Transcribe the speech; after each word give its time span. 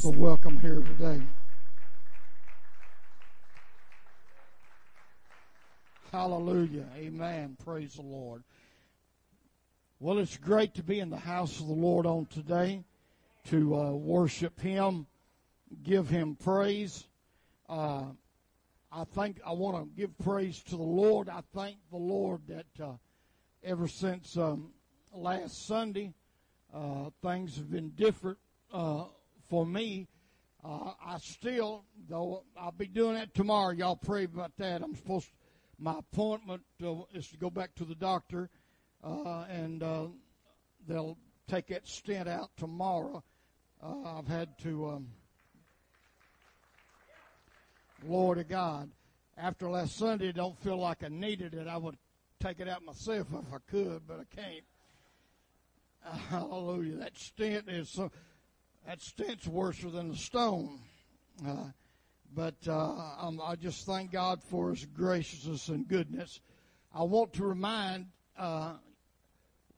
so 0.00 0.10
welcome 0.10 0.56
here 0.60 0.80
today. 0.96 1.20
Hallelujah. 6.12 6.86
Amen. 6.96 7.56
Praise 7.64 7.94
the 7.94 8.02
Lord. 8.02 8.44
Well, 9.98 10.18
it's 10.18 10.36
great 10.36 10.74
to 10.74 10.84
be 10.84 11.00
in 11.00 11.10
the 11.10 11.16
house 11.16 11.58
of 11.58 11.66
the 11.66 11.72
Lord 11.72 12.06
on 12.06 12.26
today 12.26 12.84
to 13.48 13.74
uh, 13.74 13.90
worship 13.90 14.60
Him, 14.60 15.08
give 15.82 16.08
Him 16.08 16.36
praise. 16.36 17.08
Uh, 17.68 18.04
I 18.92 19.02
think 19.02 19.40
I 19.44 19.50
want 19.50 19.78
to 19.78 20.00
give 20.00 20.16
praise 20.18 20.62
to 20.62 20.76
the 20.76 20.82
Lord. 20.82 21.28
I 21.28 21.42
thank 21.52 21.78
the 21.90 21.96
Lord 21.96 22.42
that 22.46 22.66
uh, 22.80 22.92
ever 23.64 23.88
since 23.88 24.36
um, 24.36 24.70
last 25.12 25.66
Sunday, 25.66 26.14
uh, 26.72 27.10
things 27.20 27.56
have 27.56 27.68
been 27.68 27.90
different 27.96 28.38
uh, 28.72 29.06
for 29.48 29.66
me. 29.66 30.06
Uh, 30.64 30.92
I 31.04 31.18
still, 31.18 31.84
though 32.08 32.44
I'll 32.58 32.72
be 32.72 32.86
doing 32.86 33.14
that 33.14 33.34
tomorrow. 33.34 33.72
Y'all 33.72 33.96
pray 33.96 34.24
about 34.24 34.52
that. 34.58 34.82
I'm 34.82 34.94
supposed. 34.94 35.28
My 35.78 35.98
appointment 35.98 36.62
uh, 36.84 37.02
is 37.14 37.28
to 37.28 37.36
go 37.36 37.50
back 37.50 37.74
to 37.76 37.84
the 37.84 37.94
doctor, 37.94 38.50
uh, 39.04 39.44
and 39.48 39.82
uh, 39.82 40.06
they'll 40.88 41.16
take 41.46 41.68
that 41.68 41.86
stent 41.86 42.28
out 42.28 42.50
tomorrow. 42.56 43.22
Uh, 43.82 44.18
I've 44.18 44.26
had 44.26 44.58
to. 44.60 44.88
Um, 44.88 45.08
Lord 48.06 48.38
of 48.38 48.48
God, 48.48 48.90
after 49.36 49.68
last 49.68 49.96
Sunday, 49.96 50.30
don't 50.30 50.56
feel 50.60 50.76
like 50.76 51.02
I 51.02 51.08
needed 51.08 51.54
it. 51.54 51.66
I 51.66 51.76
would 51.76 51.96
take 52.40 52.60
it 52.60 52.68
out 52.68 52.84
myself 52.84 53.26
if 53.32 53.52
I 53.52 53.58
could, 53.70 54.02
but 54.06 54.20
I 54.20 54.36
can't. 54.36 54.64
hallelujah! 56.30 56.96
That 56.96 57.18
stent 57.18 57.68
is 57.68 57.88
so. 57.90 58.10
That 58.88 59.02
stent's 59.02 59.46
worse 59.46 59.82
than 59.82 60.08
the 60.08 60.16
stone. 60.16 60.80
Uh, 61.46 61.64
but 62.34 62.56
uh, 62.66 62.94
I 63.44 63.54
just 63.60 63.84
thank 63.84 64.10
God 64.10 64.42
for 64.42 64.70
His 64.70 64.86
graciousness 64.86 65.68
and 65.68 65.86
goodness. 65.86 66.40
I 66.94 67.02
want 67.02 67.34
to 67.34 67.44
remind, 67.44 68.06
uh, 68.38 68.76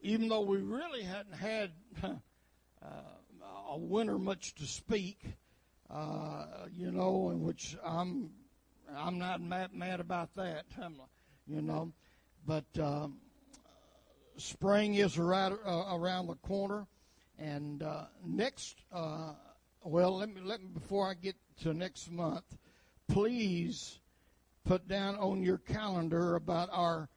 even 0.00 0.28
though 0.28 0.42
we 0.42 0.58
really 0.58 1.02
hadn't 1.02 1.34
had 1.34 1.72
uh, 2.04 2.88
a 3.70 3.76
winter 3.76 4.16
much 4.16 4.54
to 4.54 4.64
speak, 4.64 5.24
uh, 5.90 6.44
you 6.72 6.92
know, 6.92 7.30
in 7.30 7.42
which 7.42 7.76
I'm, 7.84 8.30
I'm 8.96 9.18
not 9.18 9.40
mad, 9.40 9.74
mad 9.74 9.98
about 9.98 10.32
that, 10.34 10.66
you 11.48 11.62
know, 11.62 11.92
but 12.46 12.64
um, 12.78 13.16
spring 14.36 14.94
is 14.94 15.18
right 15.18 15.52
around 15.66 16.28
the 16.28 16.36
corner, 16.36 16.86
and 17.40 17.82
uh, 17.82 18.04
next, 18.24 18.82
well, 19.82 20.16
let 20.16 20.28
me 20.28 20.40
let 20.44 20.60
me 20.60 20.68
before 20.72 21.10
I 21.10 21.14
get 21.14 21.36
to 21.62 21.74
next 21.74 22.10
month, 22.10 22.44
please 23.08 23.98
put 24.64 24.86
down 24.86 25.16
on 25.16 25.42
your 25.42 25.58
calendar 25.58 26.36
about 26.36 26.68
our 26.72 27.08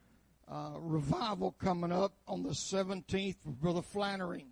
uh, 0.50 0.72
revival 0.78 1.52
coming 1.52 1.92
up 1.92 2.14
on 2.26 2.42
the 2.42 2.50
17th 2.50 3.36
with 3.44 3.60
Brother 3.60 3.82
Flannery. 3.82 4.46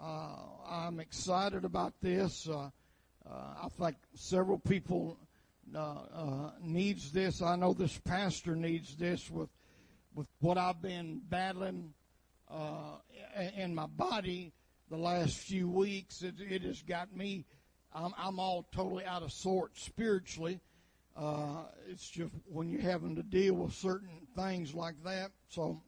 Uh, 0.00 0.36
I'm 0.68 1.00
excited 1.00 1.64
about 1.64 1.94
this. 2.00 2.48
Uh, 2.48 2.70
uh 3.28 3.54
I 3.64 3.68
think 3.78 3.96
several 4.14 4.58
people 4.58 5.18
uh, 5.74 5.78
uh, 5.78 6.50
needs 6.60 7.12
this. 7.12 7.42
I 7.42 7.56
know 7.56 7.72
this 7.72 7.98
pastor 7.98 8.54
needs 8.54 8.96
this 8.96 9.30
with 9.30 9.50
with 10.14 10.26
what 10.40 10.58
I've 10.58 10.82
been 10.82 11.20
battling 11.28 11.92
in 13.56 13.74
my 13.74 13.86
body 13.86 14.52
the 14.90 14.96
last 14.96 15.36
few 15.36 15.68
weeks. 15.68 16.22
It, 16.22 16.34
it 16.40 16.62
has 16.62 16.82
got 16.82 17.14
me 17.14 17.44
I'm, 17.94 18.12
I'm 18.16 18.38
all 18.38 18.66
totally 18.72 19.04
out 19.04 19.22
of 19.22 19.32
sorts 19.32 19.82
spiritually. 19.82 20.60
Uh, 21.16 21.62
it's 21.88 22.08
just 22.08 22.32
when 22.46 22.68
you're 22.68 22.80
having 22.80 23.16
to 23.16 23.22
deal 23.22 23.54
with 23.54 23.72
certain 23.72 24.26
things 24.36 24.74
like 24.74 25.02
that. 25.04 25.30
So 25.48 25.82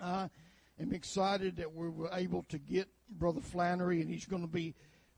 I 0.00 0.30
am 0.78 0.92
excited 0.92 1.56
that 1.56 1.74
we 1.74 1.88
were 1.88 2.10
able 2.12 2.44
to 2.50 2.58
get 2.58 2.88
Brother 3.10 3.40
Flannery, 3.40 4.00
and 4.00 4.10
he's 4.10 4.26
going 4.26 4.42
to 4.42 4.48
be 4.48 4.74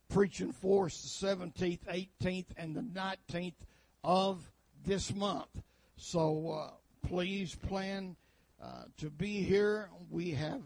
preaching 0.08 0.52
for 0.52 0.86
us 0.86 1.18
the 1.20 1.26
17th, 1.26 2.10
18th, 2.22 2.46
and 2.56 2.74
the 2.74 2.80
19th 2.80 3.54
of 4.02 4.50
this 4.84 5.14
month. 5.14 5.62
So 5.96 6.50
uh, 6.50 7.06
please 7.06 7.54
plan 7.54 8.16
uh, 8.62 8.84
to 8.98 9.10
be 9.10 9.42
here. 9.42 9.90
We 10.10 10.30
have 10.30 10.62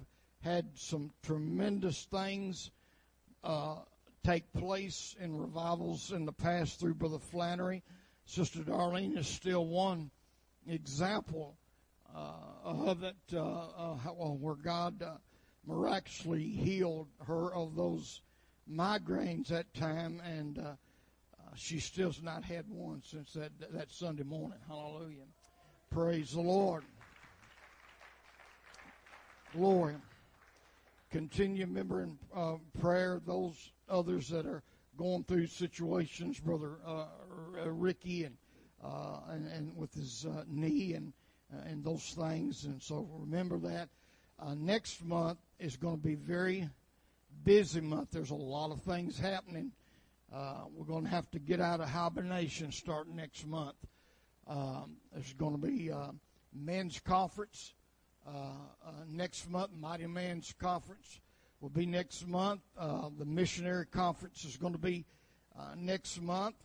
had 0.47 0.65
some 0.77 1.11
tremendous 1.25 2.05
things 2.05 2.71
uh, 3.43 3.79
take 4.25 4.53
place 4.53 5.17
in 5.19 5.37
revivals 5.37 6.12
in 6.12 6.25
the 6.25 6.33
past 6.33 6.79
through 6.79 6.95
Brother 6.95 7.19
Flannery. 7.19 7.83
Sister 8.27 8.61
Darlene 8.61 9.19
is 9.19 9.27
still 9.27 9.67
one 9.67 10.09
example 10.69 11.57
uh, 12.15 12.34
of 12.62 13.03
it, 13.03 13.17
uh, 13.33 13.39
uh, 13.41 13.97
where 13.97 14.55
God 14.55 15.03
uh, 15.03 15.17
miraculously 15.67 16.49
healed 16.49 17.09
her 17.27 17.53
of 17.53 17.75
those 17.75 18.23
migraines 18.71 19.49
that 19.49 19.75
time, 19.75 20.23
and 20.25 20.61
uh, 20.61 20.63
uh, 20.63 20.75
she 21.57 21.81
still's 21.81 22.23
not 22.23 22.45
had 22.45 22.67
one 22.69 23.03
since 23.05 23.33
that 23.33 23.51
that 23.73 23.91
Sunday 23.91 24.23
morning. 24.23 24.59
Hallelujah! 24.69 25.27
Praise 25.91 26.31
the 26.31 26.41
Lord. 26.41 26.84
Glory. 29.53 29.97
Continue 31.11 31.67
remembering 31.67 32.19
prayer 32.81 33.21
those 33.25 33.72
others 33.89 34.28
that 34.28 34.47
are 34.47 34.62
going 34.97 35.25
through 35.25 35.47
situations, 35.47 36.41
Brother 36.41 36.78
uh, 36.87 37.06
uh, 37.62 37.71
Ricky, 37.71 38.25
and, 38.25 38.37
uh, 38.83 39.21
and, 39.28 39.47
and 39.49 39.77
with 39.77 39.93
his 39.95 40.27
uh, 40.27 40.45
knee 40.49 40.95
and 40.95 41.12
uh, 41.55 41.62
and 41.66 41.84
those 41.84 42.16
things. 42.19 42.65
And 42.65 42.83
so 42.83 43.09
remember 43.12 43.59
that. 43.59 43.89
Uh, 44.39 44.55
next 44.55 45.05
month 45.05 45.39
is 45.61 45.77
going 45.77 45.97
to 45.97 46.03
be 46.03 46.15
very 46.15 46.69
busy 47.45 47.81
month. 47.81 48.11
There's 48.11 48.31
a 48.31 48.34
lot 48.34 48.72
of 48.72 48.83
things 48.83 49.19
happening. 49.19 49.71
we're 50.75 50.87
going 50.87 51.05
to 51.05 51.11
have 51.11 51.31
to 51.31 51.39
get 51.39 51.61
out 51.61 51.81
of 51.81 51.89
hibernation 51.89 52.72
starting 52.72 53.16
next 53.16 53.47
month. 53.47 53.77
Um, 54.49 54.97
there's 55.12 55.33
going 55.34 55.53
to 55.53 55.66
be 55.66 55.91
men's 56.53 56.99
conference 57.00 57.75
next 59.09 59.50
month, 59.50 59.70
Mighty 59.78 60.06
Man's 60.06 60.54
Conference 60.59 61.20
will 61.60 61.70
be 61.70 61.87
next 61.87 62.26
month. 62.26 62.60
Uh, 62.78 63.09
the 63.19 63.25
missionary 63.25 63.87
conference 63.87 64.44
is 64.44 64.56
going 64.56 64.72
to 64.72 64.78
be 64.78 65.04
uh, 65.59 65.75
next 65.76 66.20
month. 66.20 66.56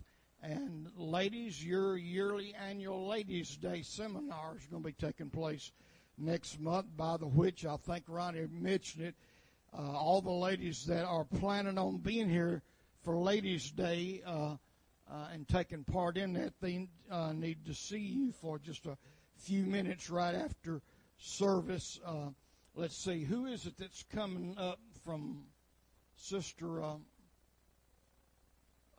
And 0.44 0.90
ladies, 0.96 1.64
your 1.64 1.98
yearly 1.98 2.54
annual 2.56 3.08
Ladies' 3.08 3.56
Day 3.56 3.84
seminar 3.84 4.56
is 4.58 4.66
going 4.66 4.84
to 4.84 4.88
be 4.88 4.94
taking 4.94 5.30
place 5.30 5.72
next 6.18 6.60
month, 6.60 6.88
by 6.98 7.18
the 7.18 7.28
which 7.28 7.66
I 7.66 7.78
think 7.78 8.06
Ronnie 8.08 8.48
mentioned 8.52 9.06
it. 9.06 9.16
Uh, 9.74 9.94
all 9.94 10.22
the 10.22 10.30
ladies 10.30 10.86
that 10.86 11.06
are 11.06 11.24
planning 11.24 11.78
on 11.78 11.98
being 11.98 12.30
here 12.30 12.62
for 13.04 13.18
Ladies' 13.18 13.72
Day 13.72 14.22
uh, 14.26 14.56
uh, 15.10 15.28
and 15.34 15.48
taking 15.48 15.84
part 15.84 16.18
in 16.18 16.34
that, 16.34 16.54
they 16.60 16.88
uh, 17.10 17.32
need 17.34 17.66
to 17.66 17.74
see 17.74 18.00
you 18.00 18.32
for 18.34 18.60
just 18.60 18.86
a 18.86 18.98
few 19.38 19.64
minutes 19.64 20.10
right 20.10 20.36
after 20.36 20.82
service 21.22 22.00
let's 22.76 22.98
see, 22.98 23.24
who 23.24 23.46
is 23.46 23.66
it 23.66 23.74
that's 23.78 24.04
coming 24.04 24.56
up 24.58 24.80
from 25.04 25.44
Sister 26.16 26.84
uh, 26.84 26.96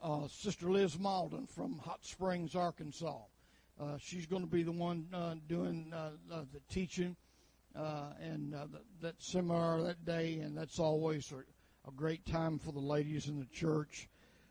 uh, 0.02 0.26
Sister 0.28 0.70
Liz 0.70 0.98
Malden 0.98 1.46
from 1.46 1.78
Hot 1.78 2.04
Springs, 2.04 2.56
Arkansas. 2.56 3.20
Uh, 3.80 3.96
she's 3.98 4.26
going 4.26 4.42
to 4.42 4.48
be 4.48 4.64
the 4.64 4.72
one 4.72 5.06
uh, 5.14 5.36
doing 5.48 5.92
uh, 5.94 6.10
the 6.28 6.60
teaching 6.68 7.16
uh, 7.76 8.12
and 8.20 8.54
that 9.00 9.14
seminar 9.22 9.80
that 9.82 10.04
day, 10.04 10.40
and 10.40 10.56
that's 10.56 10.78
always 10.78 11.32
a, 11.32 11.36
a, 11.88 11.92
great 11.92 12.26
time 12.26 12.58
for 12.58 12.72
the 12.72 12.80
ladies 12.80 13.28
in 13.28 13.38
the 13.38 13.46
church. 13.46 14.08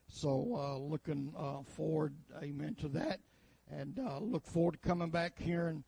So 0.08 0.78
looking 0.82 1.34
forward, 1.76 2.16
amen, 2.42 2.76
to 2.82 2.88
that, 2.90 3.20
and 3.70 4.00
look 4.22 4.46
forward 4.48 4.82
to 4.82 4.88
coming 4.88 5.10
back 5.10 5.38
here 5.38 5.68
and 5.68 5.84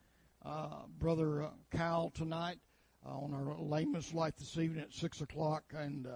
Brother 0.99 1.49
Kyle 1.71 2.11
tonight 2.13 2.59
uh, 3.05 3.09
on 3.09 3.33
our 3.33 3.55
layman's 3.59 4.13
life 4.13 4.35
this 4.37 4.57
evening 4.57 4.83
at 4.83 4.93
6 4.93 5.21
o'clock, 5.21 5.63
and 5.75 6.07
uh, 6.07 6.09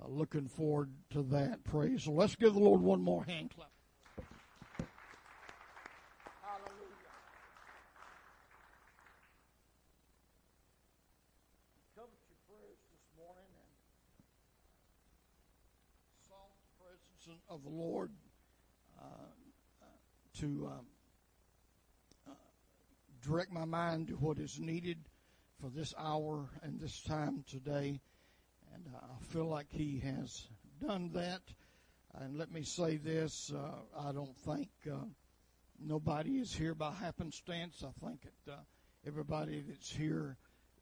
uh, 0.00 0.08
looking 0.08 0.48
forward 0.48 0.90
to 1.10 1.22
that. 1.24 1.62
Praise. 1.64 2.04
So 2.04 2.12
let's 2.12 2.34
give 2.36 2.54
the 2.54 2.60
Lord 2.60 2.80
one 2.80 3.02
more 3.02 3.24
hand 3.24 3.50
clap. 3.54 3.68
Of 17.48 17.62
the 17.62 17.70
Lord 17.70 18.10
uh, 18.98 19.04
uh, 19.82 19.86
to 20.40 20.46
um, 20.46 20.72
uh, 20.72 21.01
direct 23.22 23.52
my 23.52 23.64
mind 23.64 24.08
to 24.08 24.14
what 24.14 24.38
is 24.38 24.58
needed 24.58 24.98
for 25.60 25.70
this 25.70 25.94
hour 25.98 26.48
and 26.62 26.80
this 26.80 27.00
time 27.02 27.44
today. 27.48 28.00
And 28.74 28.84
I 28.94 29.24
feel 29.32 29.46
like 29.46 29.66
He 29.70 30.00
has 30.00 30.48
done 30.84 31.10
that. 31.14 31.42
And 32.14 32.36
let 32.36 32.52
me 32.52 32.62
say 32.62 32.96
this 32.96 33.52
uh, 33.54 34.06
I 34.08 34.12
don't 34.12 34.36
think 34.38 34.68
uh, 34.90 34.96
nobody 35.80 36.38
is 36.38 36.52
here 36.52 36.74
by 36.74 36.92
happenstance. 36.92 37.84
I 37.84 38.06
think 38.06 38.20
that 38.22 38.52
uh, 38.52 38.56
everybody 39.06 39.62
that's 39.66 39.90
here 39.90 40.36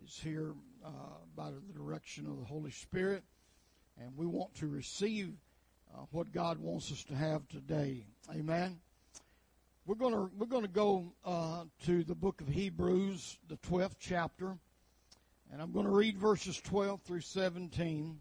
is 0.04 0.18
here 0.22 0.54
uh, 0.84 0.90
by 1.36 1.50
the 1.50 1.78
direction 1.78 2.26
of 2.26 2.38
the 2.38 2.44
Holy 2.44 2.70
Spirit. 2.70 3.22
And 3.98 4.16
we 4.16 4.26
want 4.26 4.54
to 4.56 4.66
receive 4.66 5.34
uh, 5.94 6.04
what 6.10 6.32
God 6.32 6.58
wants 6.58 6.90
us 6.90 7.04
to 7.04 7.14
have 7.14 7.46
today. 7.48 8.06
Amen. 8.34 8.80
We're 9.90 9.96
going 9.96 10.14
to 10.14 10.30
we're 10.38 10.46
going 10.46 10.62
to 10.62 10.68
go 10.68 11.12
uh, 11.24 11.64
to 11.86 12.04
the 12.04 12.14
book 12.14 12.40
of 12.40 12.46
Hebrews, 12.46 13.38
the 13.48 13.56
12th 13.56 13.96
chapter, 13.98 14.56
and 15.52 15.60
I'm 15.60 15.72
going 15.72 15.86
to 15.86 15.90
read 15.90 16.16
verses 16.16 16.60
12 16.60 17.02
through 17.02 17.22
17 17.22 18.20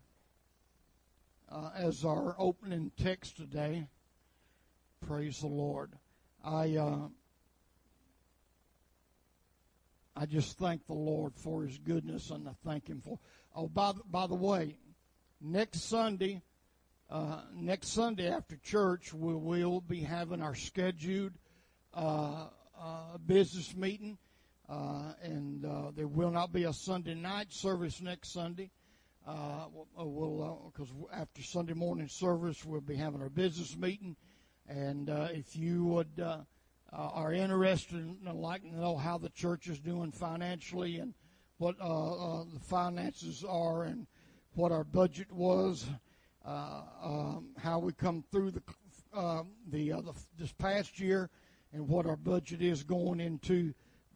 uh, 1.51 1.69
as 1.75 2.03
our 2.03 2.35
opening 2.39 2.91
text 2.99 3.37
today. 3.37 3.87
Praise 5.05 5.41
the 5.41 5.47
Lord. 5.47 5.91
I 6.43 6.75
uh, 6.75 7.07
I 10.15 10.25
just 10.25 10.57
thank 10.57 10.87
the 10.87 10.93
Lord 10.93 11.33
for 11.35 11.61
His 11.61 11.77
goodness, 11.77 12.31
and 12.31 12.49
I 12.49 12.53
thank 12.65 12.87
Him 12.87 12.99
for. 13.05 13.19
Oh, 13.55 13.67
by 13.67 13.91
the, 13.91 14.01
by 14.09 14.25
the 14.25 14.33
way, 14.33 14.75
next 15.39 15.81
Sunday, 15.81 16.41
uh, 17.11 17.41
next 17.53 17.89
Sunday 17.89 18.27
after 18.27 18.57
church, 18.57 19.13
we 19.13 19.35
will 19.35 19.81
be 19.81 19.99
having 19.99 20.41
our 20.41 20.55
scheduled 20.55 21.33
business 23.25 23.75
meeting, 23.75 24.17
uh, 24.67 25.13
and 25.21 25.65
uh, 25.65 25.91
there 25.95 26.07
will 26.07 26.31
not 26.31 26.51
be 26.51 26.63
a 26.63 26.73
Sunday 26.73 27.15
night 27.15 27.51
service 27.51 28.01
next 28.01 28.31
Sunday. 28.33 28.71
Uh, 29.27 29.65
we'll 29.95 30.71
because 30.73 30.93
after 31.13 31.43
Sunday 31.43 31.73
morning 31.73 32.07
service, 32.07 32.63
we'll 32.65 32.81
be 32.81 32.95
having 32.95 33.21
our 33.21 33.29
business 33.29 33.77
meeting, 33.77 34.15
and 34.67 35.09
if 35.09 35.55
you 35.55 35.85
would 35.85 36.23
are 36.91 37.33
interested 37.33 37.99
and 37.99 38.39
like 38.39 38.61
to 38.63 38.79
know 38.79 38.97
how 38.97 39.17
the 39.17 39.29
church 39.29 39.67
is 39.67 39.79
doing 39.79 40.11
financially 40.11 40.97
and 40.97 41.13
what 41.57 41.77
the 41.77 42.59
finances 42.61 43.43
are 43.47 43.83
and 43.83 44.07
what 44.53 44.71
our 44.71 44.83
budget 44.83 45.31
was, 45.31 45.85
uh, 46.45 46.81
um, 47.03 47.49
how 47.61 47.79
we 47.79 47.93
come 47.93 48.23
through 48.31 48.51
the 48.51 48.61
uh, 49.13 49.43
the, 49.71 49.91
uh, 49.91 50.01
the, 50.01 50.13
this 50.37 50.51
past 50.53 50.99
year, 50.99 51.29
and 51.73 51.87
what 51.87 52.05
our 52.05 52.15
budget 52.15 52.61
is 52.61 52.83
going 52.83 53.19
into 53.19 53.73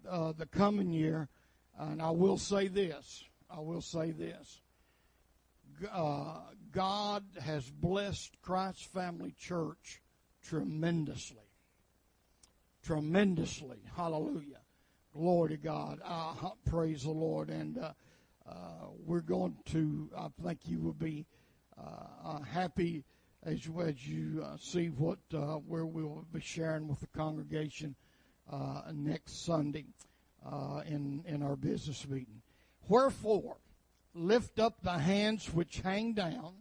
uh, 0.09 0.33
the 0.33 0.45
coming 0.45 0.91
year. 0.91 1.29
And 1.77 2.01
I 2.01 2.11
will 2.11 2.37
say 2.37 2.67
this. 2.67 3.23
I 3.49 3.59
will 3.59 3.81
say 3.81 4.11
this. 4.11 4.61
Uh, 5.91 6.39
God 6.71 7.23
has 7.41 7.69
blessed 7.69 8.41
Christ 8.41 8.85
Family 8.93 9.33
Church 9.37 10.01
tremendously. 10.43 11.37
Tremendously. 12.83 13.77
Hallelujah. 13.95 14.59
Glory 15.13 15.51
to 15.51 15.57
God. 15.57 15.99
I 16.03 16.33
praise 16.65 17.03
the 17.03 17.11
Lord. 17.11 17.49
And 17.49 17.77
uh, 17.77 17.91
uh, 18.47 18.87
we're 19.05 19.21
going 19.21 19.55
to, 19.65 20.09
I 20.17 20.27
think 20.43 20.59
you 20.65 20.79
will 20.79 20.93
be 20.93 21.25
uh, 21.77 22.39
happy 22.41 23.03
as, 23.45 23.67
as 23.85 24.07
you 24.07 24.43
uh, 24.43 24.57
see 24.57 24.87
what 24.87 25.19
uh, 25.33 25.55
where 25.67 25.85
we 25.85 26.03
will 26.03 26.25
be 26.31 26.39
sharing 26.39 26.87
with 26.87 26.99
the 26.99 27.07
congregation 27.07 27.95
uh, 28.51 28.81
next 28.93 29.45
Sunday 29.45 29.85
uh, 30.45 30.81
in 30.85 31.23
in 31.27 31.43
our 31.43 31.55
business 31.55 32.07
meeting. 32.07 32.41
Wherefore, 32.87 33.57
lift 34.13 34.59
up 34.59 34.81
the 34.81 34.97
hands 34.97 35.53
which 35.53 35.81
hang 35.81 36.13
down, 36.13 36.53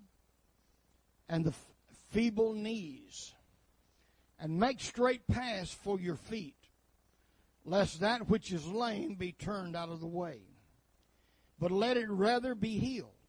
and 1.28 1.44
the 1.44 1.50
f- 1.50 1.66
feeble 2.10 2.54
knees, 2.54 3.32
and 4.38 4.58
make 4.58 4.80
straight 4.80 5.26
paths 5.26 5.72
for 5.72 5.98
your 6.00 6.16
feet, 6.16 6.68
lest 7.64 8.00
that 8.00 8.28
which 8.28 8.52
is 8.52 8.66
lame 8.66 9.14
be 9.14 9.32
turned 9.32 9.76
out 9.76 9.88
of 9.88 10.00
the 10.00 10.06
way, 10.06 10.42
but 11.58 11.70
let 11.70 11.96
it 11.96 12.10
rather 12.10 12.54
be 12.54 12.78
healed. 12.78 13.21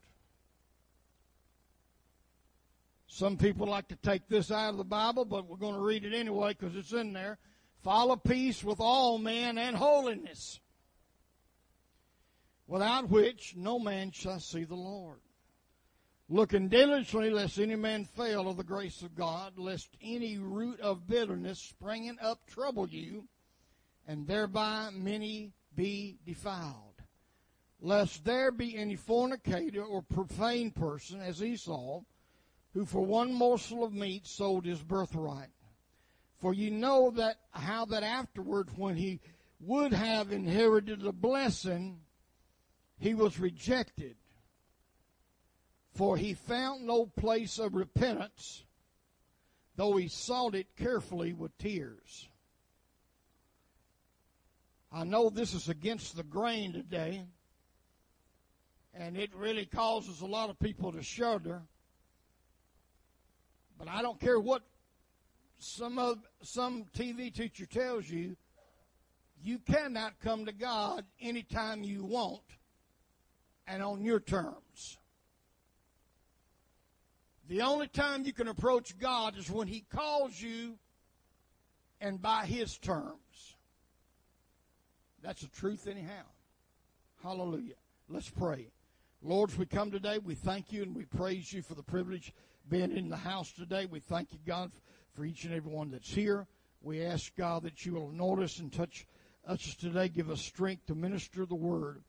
Some 3.16 3.38
people 3.38 3.68
like 3.68 3.90
to 3.90 3.96
take 3.98 4.28
this 4.28 4.50
out 4.50 4.72
of 4.72 4.78
the 4.78 4.84
Bible, 4.84 5.24
but 5.24 5.48
we're 5.48 5.58
going 5.58 5.76
to 5.76 5.82
read 5.82 6.04
it 6.04 6.16
anyway 6.16 6.56
because 6.58 6.76
it's 6.76 6.94
in 6.94 7.14
there. 7.14 7.38
Follow 7.84 8.16
peace 8.16 8.64
with 8.64 8.80
all 8.80 9.20
men 9.20 9.60
and 9.60 9.76
holiness, 9.76 10.60
without 12.66 13.12
which 13.12 13.54
no 13.56 13.78
man 13.78 14.10
shall 14.10 14.40
see 14.40 14.64
the 14.64 14.74
Lord. 14.74 15.20
Looking 16.28 16.70
diligently, 16.70 17.30
lest 17.30 17.60
any 17.60 17.76
man 17.76 18.06
fail 18.06 18.50
of 18.50 18.58
the 18.58 18.64
grace 18.64 19.04
of 19.04 19.14
God, 19.14 19.60
lest 19.60 19.90
any 20.02 20.40
root 20.40 20.80
of 20.80 21.06
bitterness 21.06 21.60
springing 21.60 22.18
up 22.20 22.48
trouble 22.48 22.90
you, 22.90 23.28
and 24.08 24.26
thereby 24.26 24.90
many 24.92 25.54
be 25.76 26.18
defiled. 26.26 27.04
Lest 27.80 28.26
there 28.26 28.52
be 28.52 28.76
any 28.76 28.96
fornicator 28.96 29.84
or 29.84 30.02
profane 30.02 30.72
person, 30.72 31.22
as 31.22 31.44
Esau, 31.44 32.02
who 32.74 32.86
for 32.86 33.06
one 33.06 33.34
morsel 33.34 33.84
of 33.84 33.94
meat 33.94 34.26
sold 34.26 34.66
his 34.66 34.82
birthright. 34.82 35.52
For 36.40 36.54
you 36.54 36.72
know 36.72 37.12
that 37.12 37.38
how 37.52 37.86
that 37.86 38.04
afterward, 38.04 38.70
when 38.76 38.96
he 38.96 39.22
would 39.60 39.94
have 39.94 40.32
inherited 40.32 41.02
the 41.02 41.14
blessing, 41.14 42.02
he 43.00 43.14
was 43.14 43.40
rejected. 43.40 44.16
For 45.94 46.18
he 46.18 46.34
found 46.34 46.86
no 46.86 47.06
place 47.06 47.60
of 47.60 47.76
repentance, 47.76 48.64
though 49.76 49.96
he 49.96 50.08
sought 50.08 50.56
it 50.56 50.76
carefully 50.76 51.34
with 51.34 51.58
tears. 51.58 52.28
I 54.92 55.04
know 55.04 55.30
this 55.30 55.54
is 55.54 55.70
against 55.70 56.16
the 56.16 56.24
grain 56.24 56.74
today, 56.74 57.26
and 58.94 59.18
it 59.18 59.34
really 59.36 59.66
causes 59.66 60.22
a 60.22 60.26
lot 60.26 60.50
of 60.50 60.60
people 60.60 60.92
to 60.92 61.02
shudder. 61.02 61.64
But 63.78 63.88
I 63.88 64.02
don't 64.02 64.20
care 64.20 64.40
what 64.40 64.64
some 65.58 65.98
of 65.98 66.20
some 66.42 66.86
TV 66.96 67.34
teacher 67.34 67.66
tells 67.66 68.10
you, 68.10 68.36
you 69.42 69.60
cannot 69.60 70.20
come 70.24 70.46
to 70.46 70.52
God 70.52 71.06
anytime 71.22 71.84
you 71.84 72.04
want 72.04 72.42
and 73.68 73.84
on 73.84 74.04
your 74.04 74.20
terms. 74.20 74.98
The 77.50 77.62
only 77.62 77.88
time 77.88 78.26
you 78.26 78.34
can 78.34 78.48
approach 78.48 78.98
God 78.98 79.38
is 79.38 79.50
when 79.52 79.68
He 79.68 79.82
calls 79.94 80.40
you 80.42 80.76
and 82.00 82.22
by 82.22 82.46
His 82.46 82.78
terms. 82.78 83.56
That's 85.22 85.42
the 85.42 85.48
truth, 85.48 85.88
anyhow. 85.88 86.24
Hallelujah. 87.22 87.76
Let's 88.10 88.30
pray. 88.30 88.68
Lord, 89.22 89.52
as 89.52 89.58
we 89.58 89.66
come 89.66 89.92
today, 89.92 90.20
we 90.20 90.36
thank 90.36 90.74
you 90.74 90.84
and 90.84 90.94
we 90.94 91.06
praise 91.06 91.52
you 91.54 91.62
for 91.62 91.76
the 91.76 91.84
privilege 91.84 92.34
being 92.70 92.96
in 92.96 93.10
the 93.10 93.18
house 93.18 93.52
today. 93.52 93.86
We 93.86 94.00
thank 94.00 94.32
you, 94.32 94.40
God, 94.46 94.72
for 95.14 95.26
each 95.26 95.44
and 95.44 95.54
every 95.54 95.72
one 95.72 95.92
that's 95.92 96.10
here. 96.10 96.48
We 96.82 97.04
ask, 97.04 97.36
God, 97.36 97.64
that 97.64 97.86
you 97.86 97.94
will 97.94 98.12
notice 98.12 98.60
and 98.60 98.72
touch 98.72 99.06
us 99.48 99.76
today. 99.76 100.10
Give 100.10 100.30
us 100.30 100.42
strength 100.42 100.86
to 100.88 100.96
minister 100.96 101.46
the 101.46 101.56
word 101.56 102.04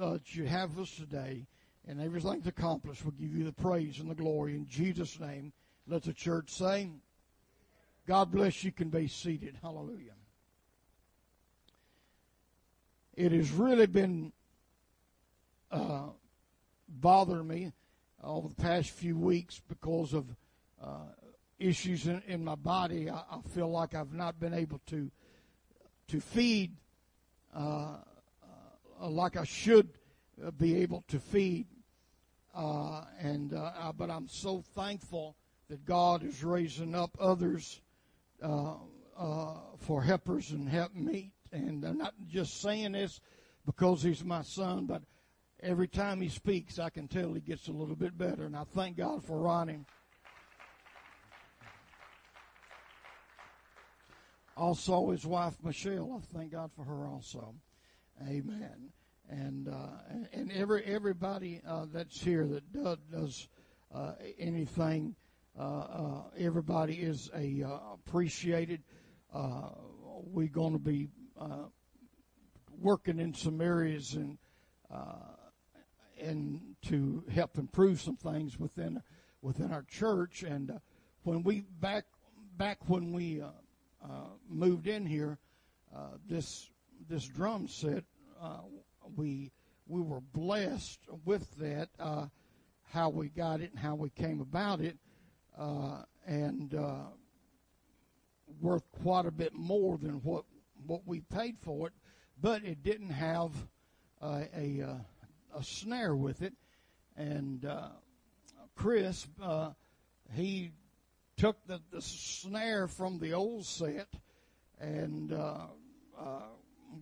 uh, 0.00 0.14
that 0.14 0.34
you 0.34 0.44
have 0.44 0.78
us 0.78 0.94
today. 0.94 1.46
And 1.88 2.00
everything's 2.00 2.46
accomplished. 2.46 3.04
We'll 3.04 3.12
give 3.12 3.36
you 3.36 3.44
the 3.44 3.52
praise 3.52 4.00
and 4.00 4.10
the 4.10 4.14
glory. 4.14 4.54
In 4.54 4.66
Jesus' 4.66 5.20
name, 5.20 5.52
let 5.86 6.02
the 6.02 6.12
church 6.12 6.50
say, 6.50 6.90
God 8.06 8.32
bless 8.32 8.64
you. 8.64 8.72
Can 8.72 8.88
be 8.88 9.06
seated. 9.06 9.56
Hallelujah. 9.62 10.14
It 13.14 13.32
has 13.32 13.50
really 13.52 13.86
been 13.86 14.32
uh, 15.70 16.08
bothering 16.88 17.46
me 17.46 17.72
over 18.26 18.48
the 18.48 18.54
past 18.54 18.90
few 18.90 19.16
weeks 19.16 19.62
because 19.68 20.12
of 20.12 20.26
uh, 20.82 21.06
issues 21.58 22.06
in, 22.06 22.22
in, 22.26 22.44
my 22.44 22.56
body. 22.56 23.08
I, 23.08 23.22
I, 23.30 23.40
feel 23.54 23.70
like 23.70 23.94
I've 23.94 24.12
not 24.12 24.38
been 24.38 24.52
able 24.52 24.80
to 24.88 25.10
to 26.08 26.20
feed 26.20 26.72
uh, 27.54 27.96
uh, 29.00 29.08
like 29.08 29.36
I 29.36 29.44
should 29.44 29.88
be 30.58 30.82
able 30.82 31.04
to 31.08 31.18
feed, 31.18 31.66
uh, 32.54 33.04
and 33.18 33.54
uh, 33.54 33.92
but 33.96 34.10
I'm 34.10 34.28
so 34.28 34.62
thankful 34.74 35.36
that 35.68 35.84
God 35.84 36.22
is 36.22 36.44
raising 36.44 36.94
up 36.94 37.16
others 37.18 37.80
uh, 38.42 38.74
for 39.78 40.02
helpers 40.02 40.50
and 40.50 40.68
help 40.68 40.94
meet. 40.94 41.32
And 41.52 41.84
I'm 41.84 41.98
not 41.98 42.14
just 42.28 42.60
saying 42.60 42.92
this 42.92 43.20
because 43.64 44.02
he's 44.02 44.22
my 44.22 44.42
son, 44.42 44.86
but 44.86 45.02
every 45.66 45.88
time 45.88 46.20
he 46.20 46.28
speaks, 46.28 46.78
I 46.78 46.90
can 46.90 47.08
tell 47.08 47.34
he 47.34 47.40
gets 47.40 47.68
a 47.68 47.72
little 47.72 47.96
bit 47.96 48.16
better. 48.16 48.44
And 48.44 48.56
I 48.56 48.64
thank 48.64 48.96
God 48.96 49.24
for 49.24 49.40
Ronnie. 49.40 49.84
Also, 54.56 55.10
his 55.10 55.26
wife 55.26 55.54
Michelle. 55.62 56.18
I 56.22 56.38
thank 56.38 56.52
God 56.52 56.70
for 56.74 56.84
her 56.84 57.06
also. 57.06 57.54
Amen. 58.22 58.90
And 59.28 59.68
uh, 59.68 59.88
and 60.32 60.52
every 60.52 60.84
everybody 60.84 61.60
uh, 61.68 61.86
that's 61.92 62.22
here 62.22 62.46
that 62.46 63.10
does, 63.10 63.48
uh, 63.92 64.12
anything 64.38 65.16
uh, 65.58 65.62
uh, 65.62 66.22
everybody 66.38 66.94
is 66.94 67.28
a 67.34 67.64
uh, 67.64 67.94
appreciated. 67.94 68.82
Uh, 69.34 69.70
we're 70.22 70.46
going 70.46 70.72
to 70.72 70.78
be 70.78 71.08
uh, 71.38 71.64
working 72.80 73.18
in 73.18 73.34
some 73.34 73.60
areas 73.60 74.14
and 74.14 74.38
and 76.20 76.76
to 76.82 77.24
help 77.32 77.58
improve 77.58 78.00
some 78.00 78.16
things 78.16 78.58
within 78.58 79.02
within 79.42 79.72
our 79.72 79.82
church. 79.82 80.42
And 80.42 80.80
when 81.22 81.42
we 81.42 81.62
back 81.80 82.04
back 82.56 82.78
when 82.88 83.12
we 83.12 83.42
moved 84.48 84.86
in 84.86 85.06
here, 85.06 85.38
this 86.28 86.70
this 87.08 87.26
drum 87.26 87.68
set 87.68 88.04
we 89.16 89.52
we 89.86 90.00
were 90.00 90.20
blessed 90.20 91.00
with 91.24 91.56
that. 91.58 91.88
Uh, 91.98 92.26
how 92.92 93.08
we 93.08 93.28
got 93.28 93.60
it 93.60 93.70
and 93.70 93.78
how 93.78 93.94
we 93.94 94.10
came 94.10 94.40
about 94.40 94.80
it, 94.80 94.96
uh, 95.58 96.02
and 96.26 96.74
uh, 96.74 97.06
worth 98.60 98.84
quite 99.02 99.26
a 99.26 99.30
bit 99.30 99.52
more 99.54 99.98
than 99.98 100.14
what 100.22 100.44
what 100.86 101.02
we 101.06 101.20
paid 101.20 101.56
for 101.60 101.88
it. 101.88 101.92
But 102.40 102.64
it 102.64 102.82
didn't 102.82 103.10
have 103.10 103.50
uh, 104.20 104.44
a 104.56 104.82
uh, 104.82 104.94
a 105.56 105.62
snare 105.62 106.14
with 106.14 106.42
it, 106.42 106.54
and 107.16 107.64
uh, 107.64 107.88
Chris 108.74 109.26
he 110.34 110.70
took 111.36 111.56
the, 111.66 111.80
the 111.90 112.02
snare 112.02 112.88
from 112.88 113.18
the 113.18 113.32
old 113.32 113.64
set 113.64 114.08
and 114.80 115.32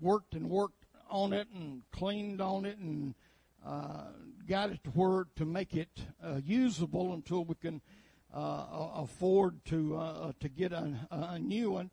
worked 0.00 0.34
and 0.34 0.48
worked 0.48 0.84
on 1.10 1.32
it 1.32 1.48
and 1.54 1.82
cleaned 1.92 2.40
on 2.40 2.64
it 2.64 2.78
and 2.78 3.14
uh, 3.64 4.04
got 4.48 4.70
it 4.70 4.82
to 4.84 4.90
where 4.90 5.26
to 5.36 5.44
make 5.44 5.74
it 5.74 5.88
uh, 6.22 6.40
usable 6.44 7.14
until 7.14 7.44
we 7.44 7.54
can 7.54 7.80
uh, 8.34 8.90
afford 8.96 9.64
to 9.64 9.96
uh, 9.96 10.32
to 10.40 10.48
get 10.48 10.72
a, 10.72 10.92
a 11.10 11.38
new 11.38 11.70
one. 11.70 11.90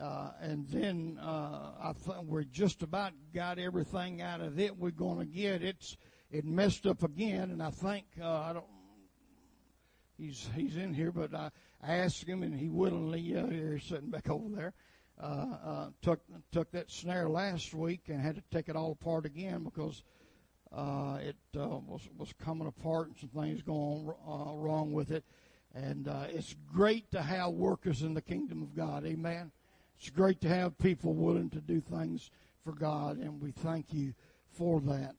Uh, 0.00 0.30
and 0.40 0.66
then 0.68 1.18
uh, 1.20 1.72
I 1.82 1.92
th- 2.04 2.18
we're 2.24 2.44
just 2.44 2.82
about 2.82 3.12
got 3.34 3.58
everything 3.58 4.22
out 4.22 4.40
of 4.40 4.58
it 4.58 4.76
we're 4.76 4.90
going 4.90 5.18
to 5.18 5.26
get. 5.26 5.62
It's 5.62 5.96
it 6.30 6.44
messed 6.44 6.86
up 6.86 7.02
again, 7.02 7.50
and 7.50 7.62
I 7.62 7.70
think 7.70 8.04
I 8.22 8.52
don't. 8.52 8.64
He's 10.16 10.48
he's 10.54 10.76
in 10.76 10.94
here, 10.94 11.12
but 11.12 11.34
I, 11.34 11.50
asked 11.82 12.24
him, 12.24 12.42
and 12.42 12.54
he 12.54 12.68
willingly 12.68 13.36
uh, 13.36 13.46
he's 13.46 13.84
sitting 13.84 14.10
back 14.10 14.28
over 14.28 14.48
there 14.54 14.74
uh, 15.20 15.46
uh, 15.64 15.86
took 16.02 16.20
took 16.52 16.70
that 16.72 16.90
snare 16.90 17.28
last 17.28 17.74
week 17.74 18.02
and 18.08 18.20
had 18.20 18.36
to 18.36 18.42
take 18.50 18.68
it 18.68 18.76
all 18.76 18.92
apart 18.92 19.26
again 19.26 19.64
because 19.64 20.02
uh, 20.72 21.18
it 21.20 21.36
uh, 21.56 21.78
was 21.86 22.08
was 22.16 22.32
coming 22.44 22.68
apart 22.68 23.08
and 23.08 23.16
some 23.18 23.28
things 23.30 23.62
going 23.62 24.08
uh, 24.26 24.54
wrong 24.54 24.92
with 24.92 25.10
it. 25.10 25.24
And 25.74 26.08
uh, 26.08 26.26
it's 26.30 26.54
great 26.72 27.10
to 27.10 27.22
have 27.22 27.50
workers 27.50 28.02
in 28.02 28.14
the 28.14 28.22
kingdom 28.22 28.62
of 28.62 28.74
God. 28.74 29.04
Amen. 29.04 29.52
It's 29.98 30.10
great 30.10 30.40
to 30.42 30.48
have 30.48 30.78
people 30.78 31.14
willing 31.14 31.50
to 31.50 31.60
do 31.60 31.80
things 31.80 32.30
for 32.64 32.72
God, 32.72 33.18
and 33.18 33.40
we 33.40 33.50
thank 33.50 33.92
you 33.92 34.14
for 34.52 34.80
that. 34.82 35.16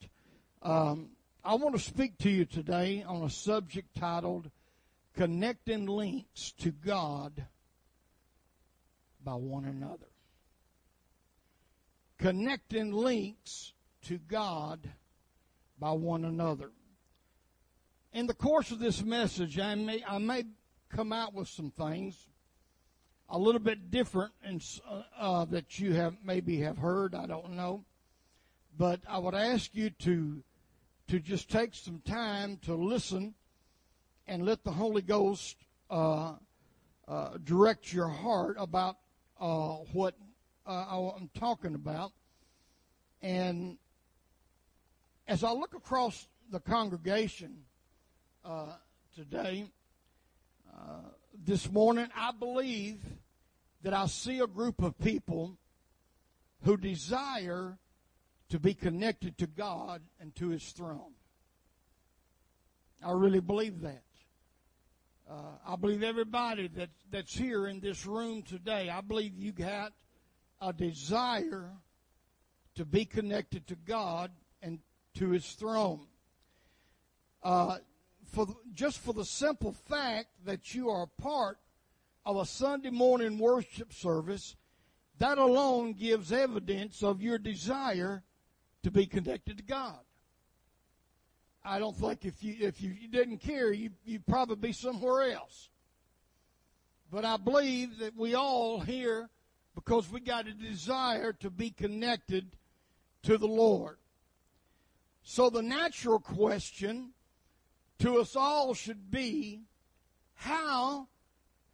Um, 0.61 1.09
I 1.43 1.55
want 1.55 1.75
to 1.75 1.81
speak 1.81 2.17
to 2.19 2.29
you 2.29 2.45
today 2.45 3.03
on 3.03 3.23
a 3.23 3.29
subject 3.29 3.95
titled 3.95 4.49
"Connecting 5.15 5.85
Links 5.85 6.51
to 6.59 6.71
God." 6.71 7.45
by 9.23 9.33
one 9.33 9.65
another. 9.65 10.07
Connecting 12.17 12.91
links 12.91 13.73
to 14.03 14.17
God 14.17 14.89
by 15.79 15.91
one 15.91 16.25
another. 16.25 16.71
In 18.11 18.27
the 18.27 18.33
course 18.33 18.71
of 18.71 18.79
this 18.79 19.03
message, 19.03 19.59
I 19.59 19.75
may, 19.75 20.03
I 20.07 20.17
may 20.17 20.45
come 20.89 21.13
out 21.13 21.33
with 21.33 21.47
some 21.47 21.71
things 21.71 22.27
a 23.29 23.37
little 23.37 23.59
bit 23.59 23.91
different 23.91 24.31
and 24.43 24.63
uh, 24.89 25.03
uh, 25.17 25.45
that 25.45 25.79
you 25.79 25.93
have 25.93 26.15
maybe 26.23 26.59
have 26.61 26.77
heard. 26.77 27.13
I 27.13 27.25
don't 27.27 27.51
know, 27.51 27.83
but 28.77 29.01
I 29.07 29.19
would 29.19 29.35
ask 29.35 29.73
you 29.73 29.89
to 29.91 30.43
to 31.07 31.19
just 31.19 31.49
take 31.49 31.73
some 31.73 32.01
time 32.05 32.57
to 32.63 32.75
listen 32.75 33.33
and 34.27 34.45
let 34.45 34.63
the 34.63 34.71
Holy 34.71 35.01
Ghost 35.01 35.57
uh, 35.89 36.33
uh 37.07 37.37
direct 37.43 37.91
your 37.93 38.09
heart 38.09 38.57
about 38.59 38.97
uh, 39.39 39.77
what 39.93 40.15
uh, 40.67 41.11
I'm 41.15 41.29
talking 41.39 41.75
about. 41.75 42.11
And 43.21 43.77
as 45.27 45.43
I 45.43 45.51
look 45.51 45.73
across 45.73 46.27
the 46.51 46.59
congregation 46.59 47.57
today, 49.15 49.67
uh, 50.77 51.09
this 51.33 51.71
morning, 51.71 52.07
I 52.15 52.31
believe 52.31 53.03
that 53.81 53.93
I 53.93 54.07
see 54.07 54.39
a 54.39 54.47
group 54.47 54.81
of 54.81 54.97
people 54.99 55.57
who 56.63 56.77
desire 56.77 57.77
to 58.49 58.59
be 58.59 58.73
connected 58.73 59.37
to 59.37 59.47
God 59.47 60.01
and 60.19 60.35
to 60.35 60.49
His 60.49 60.63
throne. 60.71 61.13
I 63.03 63.11
really 63.11 63.39
believe 63.39 63.81
that. 63.81 64.03
Uh, 65.29 65.57
I 65.65 65.75
believe 65.75 66.03
everybody 66.03 66.67
that, 66.69 66.89
that's 67.11 67.35
here 67.35 67.67
in 67.67 67.79
this 67.79 68.05
room 68.05 68.41
today, 68.41 68.89
I 68.89 69.01
believe 69.01 69.37
you 69.37 69.51
got 69.51 69.93
a 70.59 70.73
desire 70.73 71.69
to 72.75 72.85
be 72.85 73.05
connected 73.05 73.67
to 73.67 73.75
God 73.75 74.31
and 74.61 74.79
to 75.15 75.29
His 75.29 75.45
throne. 75.45 76.07
Uh, 77.43 77.77
for 78.31 78.47
just 78.73 78.99
for 78.99 79.13
the 79.13 79.25
simple 79.25 79.71
fact 79.71 80.27
that 80.45 80.73
you 80.73 80.89
are 80.89 81.03
a 81.03 81.21
part 81.21 81.57
of 82.25 82.37
a 82.37 82.45
Sunday 82.45 82.89
morning 82.89 83.37
worship 83.39 83.93
service, 83.93 84.55
that 85.17 85.37
alone 85.37 85.93
gives 85.93 86.31
evidence 86.31 87.03
of 87.03 87.21
your 87.21 87.37
desire 87.37 88.23
to 88.83 88.91
be 88.91 89.05
connected 89.05 89.57
to 89.57 89.63
God. 89.63 89.99
I 91.63 91.79
don't 91.79 91.95
think 91.95 92.25
if 92.25 92.43
you 92.43 92.55
if 92.59 92.81
you 92.81 92.95
didn't 93.11 93.39
care, 93.39 93.71
you 93.71 93.91
you'd 94.05 94.25
probably 94.25 94.55
be 94.55 94.73
somewhere 94.73 95.31
else. 95.31 95.69
But 97.11 97.25
I 97.25 97.37
believe 97.37 97.99
that 97.99 98.15
we 98.15 98.35
all 98.35 98.79
here 98.79 99.29
because 99.75 100.11
we 100.11 100.19
got 100.19 100.47
a 100.47 100.53
desire 100.53 101.33
to 101.33 101.49
be 101.49 101.71
connected 101.71 102.51
to 103.23 103.37
the 103.37 103.47
Lord. 103.47 103.97
So 105.23 105.49
the 105.49 105.61
natural 105.61 106.19
question 106.19 107.11
to 107.99 108.19
us 108.19 108.35
all 108.35 108.73
should 108.73 109.11
be 109.11 109.61
how 110.35 111.07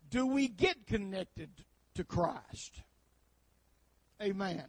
do 0.10 0.26
we 0.26 0.48
get 0.48 0.88
connected 0.88 1.50
to 1.94 2.04
Christ? 2.04 2.82
Amen. 4.22 4.66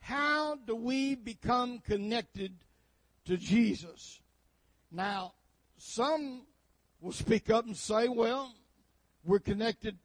How 0.00 0.56
do 0.56 0.74
we 0.74 1.14
become 1.14 1.78
connected 1.80 2.54
to 3.26 3.36
Jesus? 3.36 4.20
Now, 4.90 5.34
some 5.76 6.46
will 7.00 7.12
speak 7.12 7.50
up 7.50 7.66
and 7.66 7.76
say, 7.76 8.08
well, 8.08 8.52
we're 9.24 9.38
connected 9.38 9.98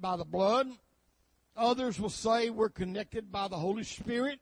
by 0.00 0.16
the 0.16 0.24
blood. 0.24 0.68
Others 1.56 1.98
will 1.98 2.10
say 2.10 2.50
we're 2.50 2.68
connected 2.68 3.32
by 3.32 3.48
the 3.48 3.56
Holy 3.56 3.84
Spirit. 3.84 4.40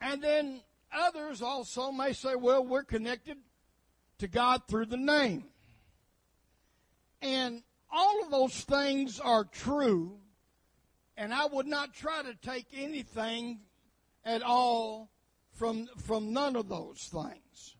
And 0.00 0.22
then 0.22 0.60
others 0.92 1.40
also 1.40 1.90
may 1.90 2.12
say, 2.12 2.34
well, 2.34 2.64
we're 2.66 2.84
connected 2.84 3.38
to 4.18 4.28
God 4.28 4.62
through 4.68 4.86
the 4.86 4.96
name. 4.96 5.44
And 7.22 7.62
all 7.90 8.22
of 8.22 8.30
those 8.30 8.60
things 8.62 9.20
are 9.20 9.44
true, 9.44 10.18
and 11.16 11.32
I 11.32 11.46
would 11.46 11.66
not 11.66 11.94
try 11.94 12.22
to 12.22 12.34
take 12.34 12.66
anything 12.74 13.60
at 14.24 14.42
all 14.42 15.10
from, 15.52 15.88
from 16.04 16.32
none 16.32 16.56
of 16.56 16.68
those 16.68 17.10
things. 17.12 17.76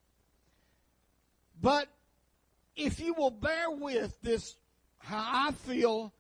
But 1.61 1.89
if 2.75 3.01
you 3.01 3.15
will 3.15 3.31
bear 3.31 3.71
with 3.71 4.21
this, 4.23 4.57
how 4.99 5.49
I 5.49 5.53
feel 5.53 6.13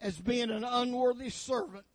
as 0.00 0.18
being 0.18 0.50
an 0.50 0.64
unworthy 0.64 1.30
servant, 1.30 1.86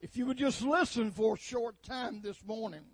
if 0.00 0.16
you 0.16 0.26
would 0.26 0.38
just 0.38 0.62
listen 0.62 1.10
for 1.10 1.34
a 1.34 1.38
short 1.38 1.82
time 1.82 2.20
this 2.22 2.44
morning, 2.44 2.84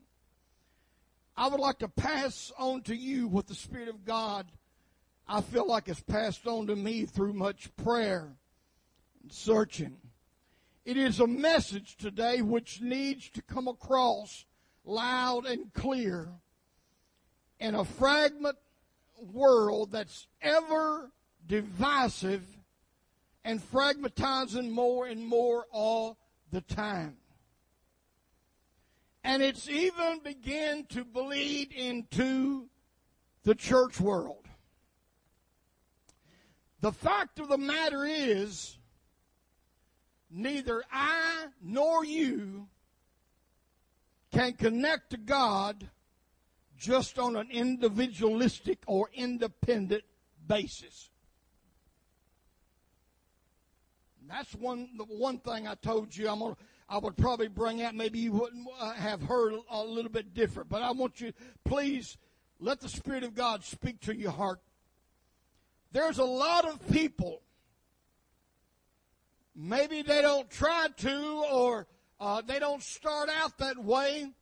I 1.41 1.47
would 1.47 1.59
like 1.59 1.79
to 1.79 1.89
pass 1.89 2.53
on 2.59 2.83
to 2.83 2.95
you 2.95 3.27
what 3.27 3.47
the 3.47 3.55
Spirit 3.55 3.89
of 3.89 4.05
God 4.05 4.53
I 5.27 5.41
feel 5.41 5.67
like 5.67 5.87
has 5.87 5.99
passed 5.99 6.47
on 6.47 6.67
to 6.67 6.77
me 6.77 7.07
through 7.07 7.33
much 7.33 7.75
prayer 7.77 8.37
and 9.23 9.33
searching. 9.33 9.97
It 10.85 10.99
is 10.99 11.19
a 11.19 11.27
message 11.27 11.97
today 11.97 12.43
which 12.43 12.83
needs 12.83 13.31
to 13.31 13.41
come 13.41 13.69
across 13.69 14.45
loud 14.85 15.47
and 15.47 15.73
clear 15.73 16.29
in 17.59 17.75
a 17.75 17.87
fragment 17.87 18.59
world 19.33 19.93
that's 19.93 20.27
ever 20.43 21.11
divisive 21.47 22.45
and 23.47 23.63
fragmentizing 23.63 24.69
more 24.69 25.07
and 25.07 25.27
more 25.27 25.65
all 25.73 26.19
the 26.51 26.61
time. 26.61 27.17
And 29.23 29.43
it's 29.43 29.69
even 29.69 30.21
begun 30.25 30.87
to 30.91 31.05
bleed 31.05 31.73
into 31.73 32.69
the 33.45 33.55
church 33.55 34.01
world. 34.01 34.49
The 36.81 36.93
fact 36.93 37.39
of 37.39 37.49
the 37.49 37.59
matter 37.59 38.05
is, 38.05 38.79
neither 40.31 40.83
I 40.91 41.47
nor 41.63 42.05
you 42.05 42.69
can 44.33 44.55
connect 44.55 45.11
to 45.11 45.19
God 45.19 45.91
just 46.79 47.19
on 47.19 47.37
an 47.37 47.49
individualistic 47.51 48.79
or 48.87 49.11
independent 49.13 50.05
basis. 50.47 51.11
That's 54.27 54.55
one 54.55 54.91
the 54.97 55.05
one 55.05 55.39
thing 55.39 55.67
I 55.67 55.75
told 55.75 56.17
you 56.17 56.29
I'm 56.29 56.39
gonna 56.39 56.57
I 56.91 56.99
would 56.99 57.17
probably 57.17 57.47
bring 57.47 57.81
out. 57.83 57.95
Maybe 57.95 58.19
you 58.19 58.33
wouldn't 58.33 58.67
uh, 58.79 58.93
have 58.95 59.23
heard 59.23 59.55
a 59.71 59.85
little 59.85 60.11
bit 60.11 60.35
different, 60.35 60.69
but 60.69 60.83
I 60.83 60.91
want 60.91 61.21
you 61.21 61.33
please 61.65 62.19
let 62.59 62.81
the 62.81 62.89
Spirit 62.89 63.23
of 63.23 63.37
God 63.37 63.63
speak 63.63 64.01
to 64.01 64.15
your 64.15 64.33
heart. 64.33 64.61
There's 65.93 66.19
a 66.19 66.25
lot 66.25 66.67
of 66.67 66.91
people. 66.91 67.43
Maybe 69.55 70.03
they 70.03 70.21
don't 70.21 70.51
try 70.51 70.89
to, 70.99 71.45
or 71.53 71.87
uh, 72.21 72.43
they 72.45 72.59
don't 72.59 72.83
start 72.83 73.29
out 73.29 73.57
that 73.59 73.79
way. 73.79 74.33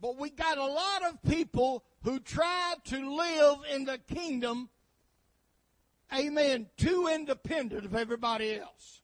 But 0.00 0.18
we 0.18 0.30
got 0.30 0.58
a 0.58 0.66
lot 0.66 1.02
of 1.08 1.22
people 1.22 1.84
who 2.04 2.20
try 2.20 2.74
to 2.86 3.16
live 3.16 3.58
in 3.72 3.84
the 3.84 3.98
kingdom, 3.98 4.68
amen, 6.16 6.66
too 6.76 7.08
independent 7.12 7.84
of 7.84 7.94
everybody 7.94 8.54
else. 8.54 9.01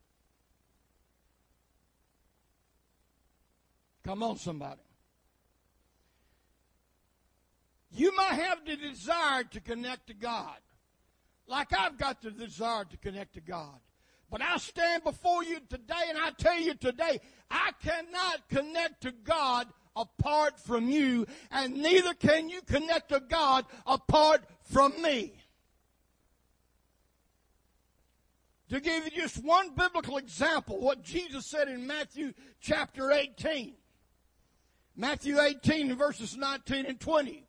Come 4.09 4.23
on, 4.23 4.39
somebody. 4.39 4.81
You 7.91 8.17
might 8.17 8.41
have 8.41 8.65
the 8.65 8.75
desire 8.75 9.45
to 9.45 9.61
connect 9.61 10.07
to 10.07 10.15
God, 10.15 10.57
like 11.47 11.79
I've 11.79 11.99
got 11.99 12.23
the 12.23 12.31
desire 12.31 12.87
to 12.87 12.97
connect 12.97 13.35
to 13.35 13.43
God. 13.43 13.79
But 14.31 14.41
I 14.41 14.57
stand 14.57 15.05
before 15.05 15.45
you 15.45 15.61
today 15.69 16.07
and 16.09 16.17
I 16.17 16.31
tell 16.31 16.59
you 16.59 16.73
today, 16.73 17.21
I 17.51 17.73
cannot 17.85 18.49
connect 18.49 19.03
to 19.03 19.13
God 19.13 19.67
apart 19.95 20.59
from 20.59 20.89
you, 20.89 21.27
and 21.51 21.77
neither 21.77 22.15
can 22.15 22.49
you 22.49 22.63
connect 22.63 23.11
to 23.11 23.21
God 23.21 23.67
apart 23.87 24.43
from 24.63 25.03
me. 25.03 25.35
To 28.71 28.81
give 28.81 29.05
you 29.05 29.11
just 29.11 29.45
one 29.45 29.75
biblical 29.75 30.17
example, 30.17 30.81
what 30.81 31.03
Jesus 31.03 31.45
said 31.45 31.69
in 31.69 31.87
Matthew 31.87 32.33
chapter 32.59 33.13
18. 33.13 33.75
Matthew 35.01 35.41
18 35.41 35.95
verses 35.95 36.37
19 36.37 36.87
and 36.87 36.99
20. 36.99 37.47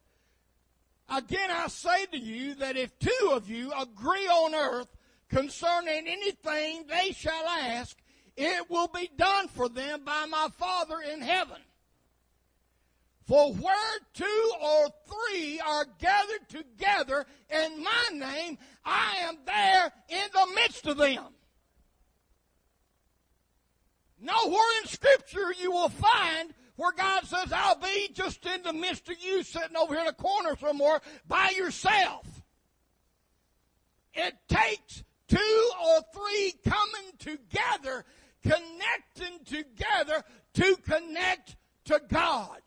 Again 1.10 1.50
I 1.50 1.68
say 1.68 2.06
to 2.12 2.18
you 2.20 2.53
that 2.56 2.77
if 2.77 2.98
two 3.00 3.32
of 3.32 3.50
you 3.50 3.72
agree 3.72 4.27
on 4.27 4.53
earth 4.53 4.96
concerning 5.29 6.08
anything 6.08 6.86
they 6.88 7.12
shall 7.12 7.48
ask, 7.48 7.98
it 8.38 8.70
will 8.70 8.88
be 8.88 9.10
done 9.18 9.48
for 9.48 9.68
them 9.68 10.03
by 10.06 10.27
my 10.29 10.50
Father 10.60 10.98
in 11.12 11.22
heaven. 11.22 11.58
For 13.25 13.51
where 13.53 14.00
two 14.13 14.51
or 14.62 14.89
three 15.08 15.60
are 15.60 15.88
gathered 15.98 16.48
together 16.50 17.25
in 17.50 17.84
my 17.84 18.10
name, 18.13 18.60
I 18.86 19.15
am 19.22 19.38
there 19.48 19.91
in 20.08 20.29
the 20.34 20.48
midst 20.53 20.86
of 20.86 20.98
them. 20.98 21.25
Nowhere 24.22 24.82
in 24.84 24.88
Scripture 24.88 25.51
you 25.60 25.72
will 25.72 25.89
find 25.89 26.53
where 26.79 26.93
God 26.93 27.25
says, 27.25 27.51
I'll 27.51 27.75
be 27.75 28.09
just 28.13 28.45
in 28.45 28.63
the 28.63 28.71
midst 28.71 29.09
of 29.09 29.21
you 29.21 29.43
sitting 29.43 29.75
over 29.75 29.93
here 29.93 30.03
in 30.03 30.07
a 30.07 30.13
corner 30.13 30.55
somewhere 30.55 31.01
by 31.27 31.51
yourself. 31.57 32.25
It 34.13 34.33
takes 34.48 35.03
two 35.27 35.71
or 35.86 36.00
three 36.13 36.53
coming 36.63 37.12
together, 37.19 38.05
connecting 38.41 39.43
together 39.43 40.23
to 40.54 40.75
connect 40.77 41.58
to 41.86 42.01
God. 42.08 42.62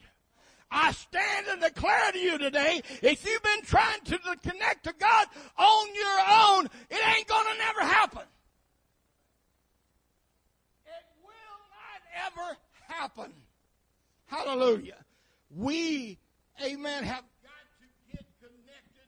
I 0.69 0.91
stand 0.91 1.47
and 1.49 1.61
declare 1.61 2.11
to 2.11 2.19
you 2.19 2.37
today, 2.37 2.83
if 3.01 3.25
you've 3.25 3.41
been 3.41 3.63
trying 3.63 4.01
to 4.05 4.19
connect 4.43 4.83
to 4.83 4.93
God 4.93 5.27
on 5.57 5.87
your 5.95 6.19
own, 6.29 6.65
it 6.91 7.17
ain't 7.17 7.27
gonna 7.27 7.57
never 7.57 7.81
happen. 7.81 8.27
It 10.85 11.05
will 11.23 11.63
not 11.71 12.27
ever 12.27 12.57
happen. 12.87 13.33
Hallelujah. 14.33 14.97
We, 15.55 16.17
amen, 16.59 17.03
have 17.03 17.23
got 17.43 17.51
to 17.79 18.11
get 18.11 18.25
connected, 18.41 19.05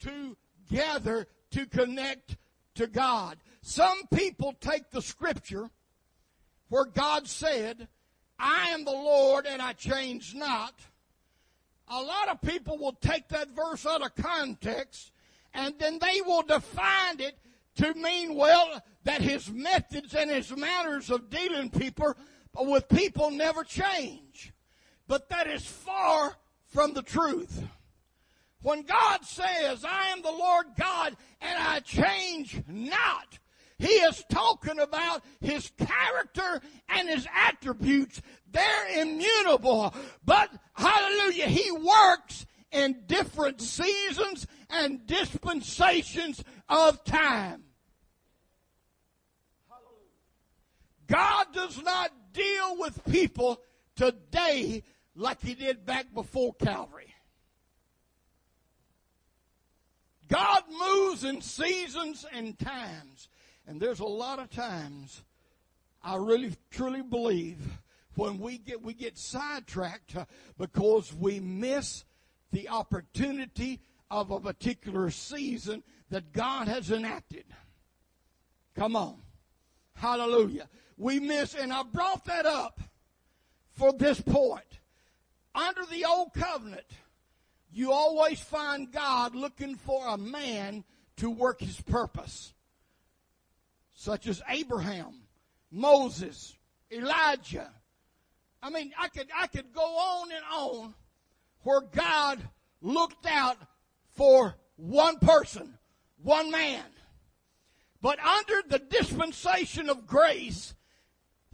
amen, 0.00 0.36
together 0.66 1.26
to 1.50 1.66
connect 1.66 2.38
to 2.76 2.86
God. 2.86 3.36
Some 3.60 4.06
people 4.14 4.54
take 4.58 4.90
the 4.90 5.02
scripture 5.02 5.68
where 6.70 6.86
God 6.86 7.28
said, 7.28 7.88
I 8.38 8.68
am 8.68 8.86
the 8.86 8.90
Lord 8.90 9.44
and 9.46 9.60
I 9.60 9.74
change 9.74 10.34
not. 10.34 10.72
A 11.88 12.00
lot 12.00 12.30
of 12.30 12.40
people 12.40 12.78
will 12.78 12.96
take 13.02 13.28
that 13.28 13.50
verse 13.50 13.84
out 13.84 14.00
of 14.00 14.14
context 14.14 15.12
and 15.52 15.74
then 15.78 15.98
they 15.98 16.22
will 16.22 16.42
define 16.42 17.20
it 17.20 17.36
to 17.76 17.92
mean, 17.92 18.34
well, 18.34 18.82
that 19.04 19.20
his 19.20 19.50
methods 19.50 20.14
and 20.14 20.30
his 20.30 20.56
manners 20.56 21.10
of 21.10 21.28
dealing 21.28 21.68
people 21.68 22.14
with 22.56 22.88
people 22.88 23.30
never 23.30 23.64
change. 23.64 24.52
But 25.06 25.28
that 25.28 25.46
is 25.46 25.64
far 25.64 26.36
from 26.66 26.94
the 26.94 27.02
truth. 27.02 27.62
When 28.62 28.82
God 28.82 29.24
says, 29.24 29.84
I 29.84 30.08
am 30.08 30.22
the 30.22 30.30
Lord 30.30 30.66
God 30.78 31.16
and 31.40 31.58
I 31.58 31.80
change 31.80 32.62
not, 32.66 33.38
he 33.78 33.88
is 33.88 34.24
talking 34.30 34.78
about 34.78 35.22
his 35.40 35.70
character 35.76 36.62
and 36.88 37.08
his 37.08 37.26
attributes. 37.34 38.22
They're 38.50 39.02
immutable. 39.02 39.92
But, 40.24 40.50
hallelujah, 40.74 41.48
he 41.48 41.70
works 41.72 42.46
in 42.70 43.02
different 43.06 43.60
seasons 43.60 44.46
and 44.70 45.06
dispensations 45.06 46.42
of 46.68 47.04
time. 47.04 47.64
God 51.06 51.46
does 51.52 51.82
not 51.82 52.10
deal 52.34 52.76
with 52.78 53.02
people 53.06 53.60
today 53.96 54.82
like 55.16 55.40
he 55.40 55.54
did 55.54 55.86
back 55.86 56.12
before 56.12 56.52
Calvary. 56.54 57.14
God 60.28 60.64
moves 60.68 61.24
in 61.24 61.40
seasons 61.40 62.26
and 62.32 62.58
times. 62.58 63.28
And 63.66 63.80
there's 63.80 64.00
a 64.00 64.04
lot 64.04 64.38
of 64.38 64.50
times 64.50 65.22
I 66.02 66.16
really 66.16 66.54
truly 66.70 67.02
believe 67.02 67.58
when 68.14 68.38
we 68.38 68.58
get 68.58 68.82
we 68.82 68.94
get 68.94 69.16
sidetracked 69.16 70.16
uh, 70.16 70.24
because 70.58 71.12
we 71.14 71.40
miss 71.40 72.04
the 72.52 72.68
opportunity 72.68 73.80
of 74.10 74.30
a 74.30 74.38
particular 74.38 75.10
season 75.10 75.82
that 76.10 76.32
God 76.32 76.68
has 76.68 76.90
enacted. 76.90 77.44
Come 78.76 78.96
on. 78.96 79.16
Hallelujah. 79.94 80.68
We 80.96 81.20
miss 81.20 81.54
and 81.54 81.72
I 81.72 81.82
brought 81.82 82.24
that 82.26 82.46
up 82.46 82.80
for 83.72 83.92
this 83.92 84.20
point. 84.20 84.64
Under 85.54 85.84
the 85.86 86.04
old 86.04 86.34
covenant, 86.34 86.86
you 87.72 87.92
always 87.92 88.40
find 88.40 88.90
God 88.92 89.34
looking 89.34 89.76
for 89.76 90.06
a 90.06 90.16
man 90.16 90.84
to 91.16 91.30
work 91.30 91.60
his 91.60 91.80
purpose 91.80 92.54
such 93.94 94.26
as 94.26 94.42
Abraham, 94.48 95.14
Moses, 95.70 96.56
Elijah. 96.92 97.70
I 98.62 98.70
mean, 98.70 98.92
I 98.98 99.08
could, 99.08 99.28
I 99.34 99.46
could 99.46 99.72
go 99.72 99.80
on 99.80 100.32
and 100.32 100.44
on 100.52 100.94
where 101.62 101.80
God 101.80 102.46
looked 102.82 103.26
out 103.26 103.56
for 104.12 104.54
one 104.76 105.18
person, 105.18 105.78
one 106.22 106.50
man. 106.50 106.84
But 108.02 108.18
under 108.18 108.62
the 108.68 108.78
dispensation 108.78 109.88
of 109.88 110.06
grace, 110.06 110.74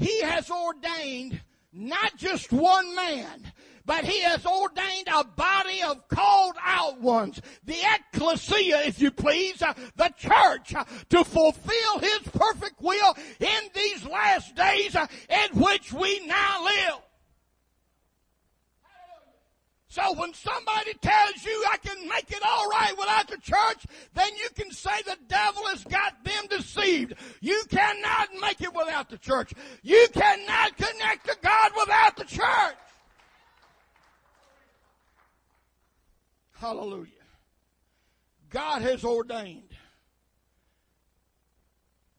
He 0.01 0.23
has 0.23 0.51
ordained 0.51 1.41
not 1.75 2.17
just 2.17 2.51
one 2.51 2.95
man, 2.97 3.53
but 3.85 4.03
he 4.05 4.21
has 4.23 4.47
ordained 4.47 5.09
a 5.15 5.25
body 5.25 5.83
of 5.83 6.09
called 6.09 6.57
out 6.63 7.01
ones, 7.01 7.41
the 7.65 7.77
ecclesia, 7.77 8.87
if 8.87 9.01
you 9.01 9.11
please, 9.11 9.61
uh, 9.61 9.75
the 9.97 10.11
church, 10.17 10.75
uh, 10.75 10.85
to 11.11 11.23
fulfill 11.23 11.99
his 11.99 12.21
perfect 12.33 12.81
will 12.81 13.15
in 13.41 13.61
these 13.75 14.05
last 14.07 14.55
days 14.57 14.97
uh, 14.97 15.07
in 15.29 15.61
which 15.61 15.93
we 15.93 16.27
now 16.27 16.65
live. 16.65 17.01
So 19.91 20.13
when 20.15 20.33
somebody 20.33 20.95
tells 21.03 21.45
you 21.45 21.65
I 21.69 21.77
can 21.79 22.09
make 22.09 22.31
it 22.31 22.43
all 22.49 22.69
right 22.69 22.97
without 22.97 23.27
the 23.27 23.39
church, 23.39 23.85
then 24.15 24.31
you 24.37 24.49
can 24.55 24.71
say 24.71 25.03
the 25.05 25.19
devil 25.27 25.67
has 25.67 25.83
got 25.83 26.25
them 26.25 26.45
deceived. 26.49 27.15
You 27.41 27.65
cannot 27.69 28.29
make 28.41 28.61
it 28.61 28.73
without 28.73 29.11
the 29.11 29.19
church. 29.19 29.53
You 29.83 30.07
cannot 30.13 30.77
connect 30.77 31.27
to 31.27 31.37
God 31.43 31.73
without 31.77 32.17
the 32.17 32.25
church. 32.25 32.77
Hallelujah. 36.53 37.09
God 38.49 38.83
has 38.83 39.03
ordained 39.03 39.75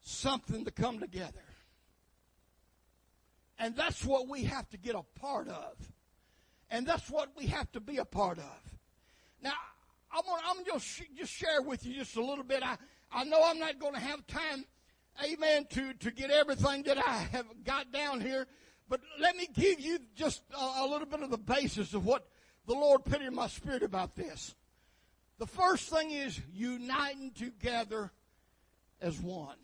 something 0.01 0.65
to 0.65 0.71
come 0.71 0.99
together. 0.99 1.45
And 3.57 3.77
that's 3.77 4.03
what 4.03 4.27
we 4.27 4.43
have 4.43 4.69
to 4.71 4.77
get 4.77 4.95
a 4.95 5.03
part 5.17 5.47
of. 5.47 5.77
And 6.71 6.87
that's 6.87 7.09
what 7.09 7.29
we 7.37 7.47
have 7.47 7.69
to 7.73 7.81
be 7.81 7.97
a 7.97 8.05
part 8.05 8.39
of. 8.39 8.79
Now, 9.43 9.51
I'm 10.11 10.23
gonna, 10.25 10.41
I'm 10.47 10.65
just, 10.65 11.01
just 11.17 11.31
share 11.31 11.61
with 11.61 11.85
you 11.85 11.95
just 11.95 12.15
a 12.15 12.23
little 12.23 12.45
bit. 12.45 12.63
I, 12.63 12.77
I 13.11 13.25
know 13.25 13.41
I'm 13.45 13.59
not 13.59 13.77
going 13.77 13.93
to 13.93 13.99
have 13.99 14.25
time, 14.25 14.63
amen, 15.23 15.67
to, 15.71 15.93
to 15.93 16.11
get 16.11 16.31
everything 16.31 16.83
that 16.83 16.97
I 16.97 17.27
have 17.33 17.45
got 17.65 17.91
down 17.91 18.21
here. 18.21 18.47
But 18.87 19.01
let 19.19 19.35
me 19.35 19.47
give 19.53 19.81
you 19.81 19.99
just 20.15 20.41
a, 20.57 20.83
a 20.83 20.87
little 20.89 21.07
bit 21.07 21.21
of 21.21 21.29
the 21.29 21.37
basis 21.37 21.93
of 21.93 22.05
what 22.05 22.25
the 22.67 22.73
Lord 22.73 23.03
put 23.03 23.21
in 23.21 23.35
my 23.35 23.47
spirit 23.47 23.83
about 23.83 24.15
this. 24.15 24.55
The 25.39 25.47
first 25.47 25.89
thing 25.89 26.11
is 26.11 26.39
uniting 26.53 27.31
together 27.31 28.11
as 29.01 29.19
one. 29.19 29.57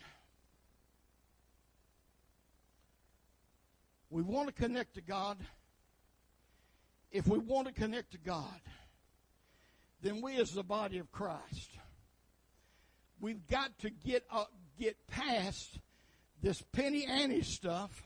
We 4.09 4.21
want 4.23 4.47
to 4.47 4.53
connect 4.53 4.95
to 4.95 5.01
God. 5.01 5.37
If 7.11 7.27
we 7.27 7.37
want 7.37 7.67
to 7.67 7.73
connect 7.73 8.11
to 8.11 8.17
God, 8.17 8.61
then 10.01 10.21
we 10.21 10.37
as 10.37 10.51
the 10.51 10.63
body 10.63 10.99
of 10.99 11.11
Christ, 11.11 11.71
we've 13.19 13.45
got 13.47 13.77
to 13.79 13.89
get 13.89 14.23
uh, 14.31 14.45
get 14.79 14.95
past 15.07 15.79
this 16.41 16.61
penny 16.71 17.05
ante 17.05 17.41
stuff 17.41 18.03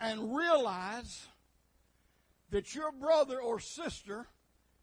and 0.00 0.34
realize 0.34 1.26
that 2.50 2.74
your 2.74 2.92
brother 2.92 3.40
or 3.40 3.60
sister 3.60 4.26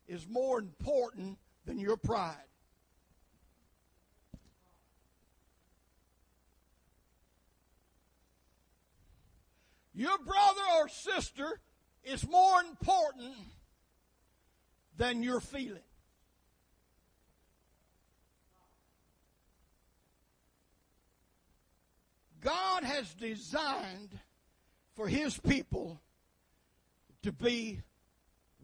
is 0.08 0.28
more 0.28 0.60
important 0.60 1.38
than 1.66 1.80
your 1.80 1.98
pride. 1.98 2.36
Your 9.94 10.18
brother 10.18 10.62
or 10.78 10.90
sister 10.90 11.62
is 12.06 12.28
more 12.28 12.62
important 12.62 13.34
than 14.98 15.24
your 15.24 15.40
feeling. 15.40 15.82
God 22.42 22.84
has 22.84 23.12
designed 23.16 24.20
for 24.96 25.08
His 25.08 25.38
people 25.38 26.00
to 27.24 27.32
be 27.32 27.82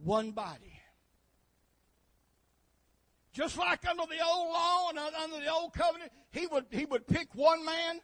one 0.03 0.31
body. 0.31 0.79
Just 3.33 3.57
like 3.57 3.87
under 3.89 4.03
the 4.03 4.23
old 4.23 4.49
law 4.51 4.89
and 4.89 4.99
under 4.99 5.39
the 5.39 5.51
old 5.51 5.73
covenant, 5.73 6.11
He 6.31 6.45
would, 6.47 6.65
He 6.69 6.85
would 6.85 7.07
pick 7.07 7.33
one 7.33 7.65
man, 7.65 8.01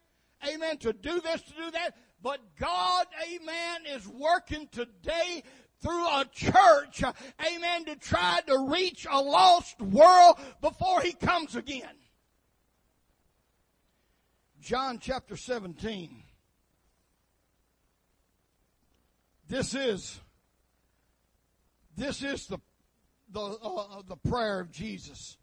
amen, 0.48 0.78
to 0.80 0.94
do 0.94 1.22
this, 1.22 1.42
to 1.44 1.54
do 1.54 1.72
that. 1.72 1.96
But 2.22 2.40
God, 2.60 3.06
amen, 3.24 3.96
is 3.96 4.08
working 4.08 4.68
today 4.72 5.44
through 5.82 6.08
a 6.08 6.26
church, 6.32 7.04
amen, 7.04 7.86
to 7.86 7.96
try 7.96 8.42
to 8.48 8.68
reach 8.70 9.06
a 9.10 9.22
lost 9.22 9.80
world 9.82 10.38
before 10.62 11.02
He 11.02 11.14
comes 11.14 11.56
again. 11.56 11.96
John 14.60 15.00
chapter 15.00 15.38
17. 15.38 16.24
This 19.48 19.74
is 19.74 20.20
this 21.96 22.22
is 22.22 22.48
the 22.48 22.58
the 23.32 23.40
uh, 23.40 24.02
the 24.08 24.18
prayer 24.18 24.60
of 24.60 24.72
Jesus. 24.72 25.38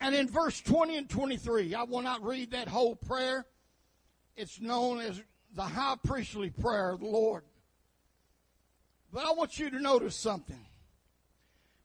And 0.00 0.14
in 0.14 0.28
verse 0.28 0.60
20 0.60 0.96
and 0.96 1.10
23, 1.10 1.74
I 1.74 1.82
will 1.82 2.02
not 2.02 2.22
read 2.22 2.52
that 2.52 2.68
whole 2.68 2.94
prayer. 2.94 3.46
It's 4.38 4.60
known 4.60 5.00
as 5.00 5.20
the 5.56 5.62
high 5.62 5.96
priestly 6.04 6.50
prayer 6.50 6.90
of 6.90 7.00
the 7.00 7.06
Lord. 7.06 7.42
But 9.12 9.26
I 9.26 9.32
want 9.32 9.58
you 9.58 9.68
to 9.68 9.80
notice 9.80 10.14
something. 10.14 10.64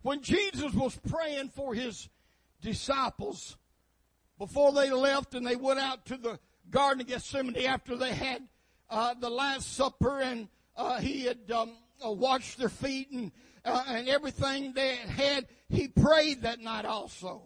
When 0.04 0.22
Jesus 0.22 0.72
was 0.72 0.96
praying 1.10 1.50
for 1.50 1.74
his 1.74 2.10
disciples 2.62 3.58
before 4.38 4.72
they 4.72 4.92
left 4.92 5.34
and 5.34 5.48
they 5.48 5.56
went 5.56 5.80
out 5.80 6.06
to 6.06 6.18
the 6.18 6.40
Garden 6.70 7.02
of 7.02 7.08
Gethsemane 7.08 7.66
after 7.66 7.96
they 7.96 8.14
had 8.14 8.44
uh, 8.88 9.16
the 9.20 9.32
Last 9.32 9.74
Supper 9.74 10.22
and 10.22 10.48
uh, 10.78 11.00
he 11.00 11.24
had 11.24 11.50
um, 11.50 11.72
uh, 12.06 12.12
washed 12.12 12.60
their 12.60 12.70
feet 12.70 13.10
and, 13.10 13.32
uh, 13.66 13.84
and 13.88 14.08
everything 14.08 14.74
they 14.74 14.98
had, 14.98 15.48
he 15.70 15.88
prayed 15.88 16.44
that 16.44 16.60
night 16.60 16.86
also. 16.86 17.42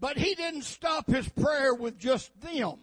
But 0.00 0.16
he 0.16 0.34
didn't 0.34 0.62
stop 0.62 1.10
his 1.10 1.28
prayer 1.28 1.74
with 1.74 1.98
just 1.98 2.40
them. 2.40 2.78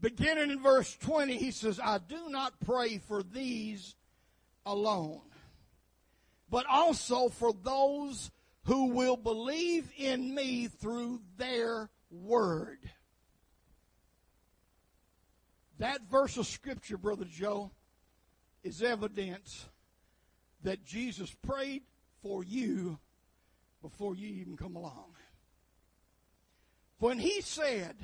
Beginning 0.00 0.50
in 0.50 0.62
verse 0.62 0.94
20, 0.98 1.36
he 1.36 1.50
says, 1.50 1.80
I 1.82 1.98
do 1.98 2.28
not 2.28 2.60
pray 2.60 2.98
for 2.98 3.22
these 3.22 3.94
alone, 4.66 5.22
but 6.50 6.66
also 6.70 7.28
for 7.30 7.52
those 7.52 8.30
who 8.64 8.90
will 8.90 9.16
believe 9.16 9.90
in 9.96 10.34
me 10.34 10.68
through 10.68 11.20
their 11.38 11.88
word. 12.10 12.78
That 15.78 16.02
verse 16.10 16.36
of 16.36 16.46
scripture, 16.46 16.98
Brother 16.98 17.26
Joe, 17.26 17.70
is 18.62 18.82
evidence 18.82 19.66
that 20.62 20.84
Jesus 20.84 21.30
prayed 21.46 21.82
for 22.22 22.42
you 22.42 22.98
before 23.88 24.16
you 24.16 24.26
even 24.28 24.56
come 24.56 24.74
along. 24.74 25.12
When 26.98 27.20
he 27.20 27.40
said, 27.40 27.94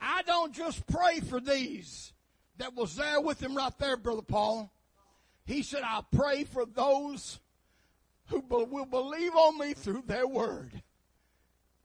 I 0.00 0.22
don't 0.22 0.54
just 0.54 0.86
pray 0.86 1.18
for 1.18 1.40
these 1.40 2.12
that 2.58 2.74
was 2.74 2.94
there 2.94 3.20
with 3.20 3.42
him 3.42 3.56
right 3.56 3.76
there, 3.80 3.96
Brother 3.96 4.22
Paul. 4.22 4.70
He 5.44 5.64
said, 5.64 5.82
I 5.84 6.02
pray 6.14 6.44
for 6.44 6.66
those 6.66 7.40
who 8.26 8.44
will 8.48 8.86
believe 8.86 9.34
on 9.34 9.58
me 9.58 9.74
through 9.74 10.04
their 10.06 10.28
word. 10.28 10.82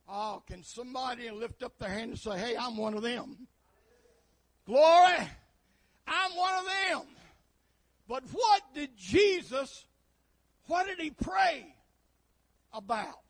Oh, 0.07 0.43
can 0.45 0.61
somebody 0.61 1.31
lift 1.31 1.63
up 1.63 1.79
their 1.79 1.89
hand 1.89 2.11
and 2.11 2.19
say, 2.19 2.37
Hey, 2.37 2.55
I'm 2.55 2.77
one 2.77 2.93
of 2.93 3.01
them? 3.01 3.47
Glory, 4.67 5.27
I'm 6.05 6.31
one 6.35 6.53
of 6.53 6.65
them. 6.65 7.01
But 8.07 8.23
what 8.31 8.61
did 8.75 8.95
Jesus, 8.95 9.85
what 10.67 10.85
did 10.85 10.99
he 10.99 11.09
pray 11.09 11.73
about? 12.71 13.22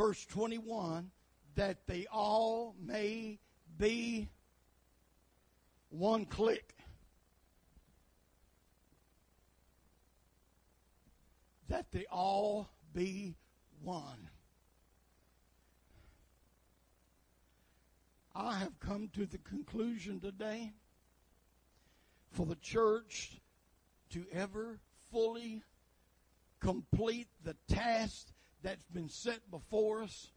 Verse 0.00 0.24
21 0.24 1.10
that 1.56 1.86
they 1.86 2.06
all 2.10 2.74
may 2.82 3.38
be 3.76 4.30
one 5.90 6.24
click. 6.24 6.74
That 11.68 11.92
they 11.92 12.06
all 12.10 12.70
be 12.94 13.34
one. 13.82 14.30
I 18.34 18.56
have 18.56 18.80
come 18.80 19.10
to 19.12 19.26
the 19.26 19.36
conclusion 19.36 20.18
today 20.18 20.72
for 22.32 22.46
the 22.46 22.56
church 22.56 23.38
to 24.14 24.24
ever 24.32 24.78
fully 25.12 25.62
complete 26.58 27.28
the 27.44 27.54
task 27.68 28.28
that's 28.62 28.86
been 28.86 29.08
set 29.08 29.50
before 29.50 30.02
us 30.02 30.30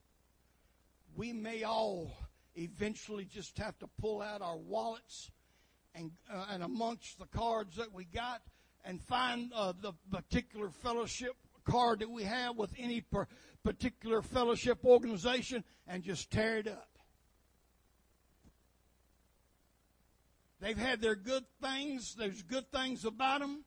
we 1.15 1.33
may 1.33 1.63
all 1.63 2.11
eventually 2.55 3.25
just 3.25 3.57
have 3.57 3.77
to 3.79 3.87
pull 3.99 4.21
out 4.21 4.41
our 4.41 4.57
wallets 4.57 5.31
and, 5.95 6.11
uh, 6.31 6.45
and 6.51 6.63
amongst 6.63 7.19
the 7.19 7.25
cards 7.25 7.75
that 7.75 7.93
we 7.93 8.05
got 8.05 8.41
and 8.85 9.01
find 9.01 9.51
uh, 9.55 9.73
the 9.81 9.93
particular 10.11 10.69
fellowship 10.69 11.35
card 11.65 11.99
that 11.99 12.09
we 12.09 12.23
have 12.23 12.55
with 12.57 12.71
any 12.77 13.01
per- 13.01 13.27
particular 13.63 14.21
fellowship 14.21 14.83
organization 14.83 15.63
and 15.87 16.03
just 16.03 16.31
tear 16.31 16.57
it 16.57 16.67
up. 16.67 16.89
They've 20.59 20.77
had 20.77 21.01
their 21.01 21.15
good 21.15 21.43
things. 21.61 22.15
There's 22.15 22.41
good 22.41 22.71
things 22.71 23.05
about 23.05 23.41
them. 23.41 23.65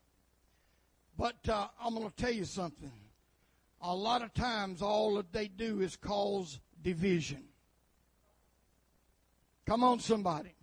But 1.18 1.48
uh, 1.48 1.68
I'm 1.80 1.94
going 1.94 2.08
to 2.08 2.16
tell 2.16 2.32
you 2.32 2.44
something. 2.44 2.92
A 3.82 3.94
lot 3.94 4.22
of 4.22 4.32
times, 4.34 4.82
all 4.82 5.16
that 5.16 5.32
they 5.32 5.48
do 5.48 5.80
is 5.80 5.96
cause 5.96 6.60
division. 6.82 7.44
Come 9.66 9.84
on, 9.84 10.00
somebody. 10.00 10.54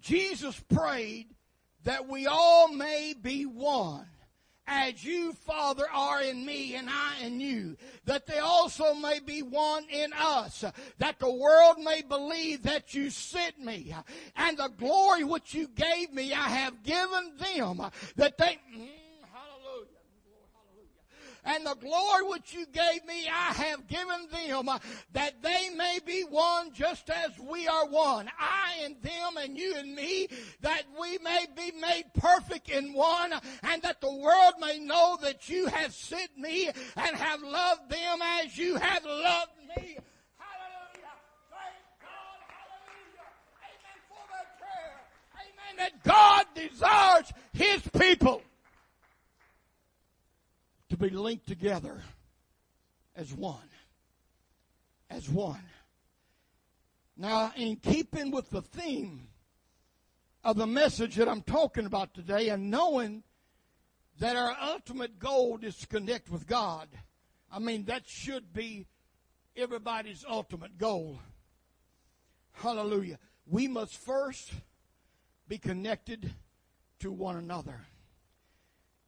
Jesus 0.00 0.60
prayed 0.68 1.28
that 1.84 2.08
we 2.08 2.26
all 2.26 2.68
may 2.68 3.14
be 3.20 3.46
one. 3.46 4.06
As 4.70 5.02
you, 5.02 5.32
Father, 5.32 5.86
are 5.90 6.20
in 6.20 6.44
me 6.44 6.74
and 6.74 6.90
I 6.90 7.20
in 7.22 7.40
you, 7.40 7.78
that 8.04 8.26
they 8.26 8.38
also 8.38 8.92
may 8.92 9.18
be 9.18 9.40
one 9.40 9.86
in 9.88 10.12
us, 10.12 10.62
that 10.98 11.18
the 11.18 11.30
world 11.32 11.78
may 11.78 12.02
believe 12.02 12.64
that 12.64 12.92
you 12.92 13.08
sent 13.08 13.58
me, 13.58 13.94
and 14.36 14.58
the 14.58 14.68
glory 14.76 15.24
which 15.24 15.54
you 15.54 15.68
gave 15.68 16.12
me 16.12 16.34
I 16.34 16.48
have 16.50 16.82
given 16.82 17.32
them, 17.38 17.80
that 18.16 18.36
they, 18.36 18.58
and 21.44 21.64
the 21.64 21.74
glory 21.74 22.24
which 22.24 22.52
you 22.52 22.66
gave 22.66 23.04
me, 23.06 23.28
I 23.28 23.52
have 23.52 23.86
given 23.88 24.28
them, 24.30 24.68
uh, 24.68 24.78
that 25.12 25.42
they 25.42 25.70
may 25.76 25.98
be 26.04 26.22
one 26.22 26.72
just 26.72 27.10
as 27.10 27.30
we 27.38 27.66
are 27.66 27.86
one. 27.86 28.28
I 28.38 28.84
and 28.84 28.96
them 29.02 29.36
and 29.38 29.56
you 29.56 29.74
and 29.76 29.94
me, 29.94 30.28
that 30.60 30.82
we 31.00 31.18
may 31.18 31.46
be 31.56 31.72
made 31.78 32.04
perfect 32.14 32.68
in 32.70 32.92
one, 32.92 33.32
and 33.62 33.82
that 33.82 34.00
the 34.00 34.12
world 34.12 34.54
may 34.60 34.78
know 34.78 35.18
that 35.22 35.48
you 35.48 35.66
have 35.66 35.94
sent 35.94 36.36
me 36.36 36.70
and 36.96 37.16
have 37.16 37.42
loved 37.42 37.90
them 37.90 38.18
as 38.22 38.56
you 38.58 38.76
have 38.76 39.04
loved 39.04 39.52
me. 39.76 39.98
That 45.76 46.02
God 46.02 46.46
desires 46.56 47.32
His 47.52 47.80
people 47.96 48.42
to 50.90 50.96
be 50.96 51.10
linked 51.10 51.46
together 51.46 52.02
as 53.14 53.32
one. 53.32 53.68
As 55.10 55.28
one. 55.28 55.64
Now, 57.16 57.52
in 57.56 57.76
keeping 57.76 58.30
with 58.30 58.50
the 58.50 58.62
theme 58.62 59.28
of 60.44 60.56
the 60.56 60.66
message 60.66 61.16
that 61.16 61.28
I'm 61.28 61.42
talking 61.42 61.84
about 61.84 62.14
today, 62.14 62.48
and 62.50 62.70
knowing 62.70 63.24
that 64.20 64.36
our 64.36 64.56
ultimate 64.60 65.18
goal 65.18 65.58
is 65.62 65.76
to 65.78 65.86
connect 65.86 66.30
with 66.30 66.46
God, 66.46 66.88
I 67.50 67.58
mean, 67.58 67.84
that 67.86 68.06
should 68.06 68.52
be 68.52 68.86
everybody's 69.56 70.24
ultimate 70.28 70.78
goal. 70.78 71.18
Hallelujah. 72.52 73.18
We 73.46 73.66
must 73.66 73.96
first 73.96 74.52
be 75.48 75.58
connected 75.58 76.34
to 77.00 77.10
one 77.10 77.36
another. 77.36 77.80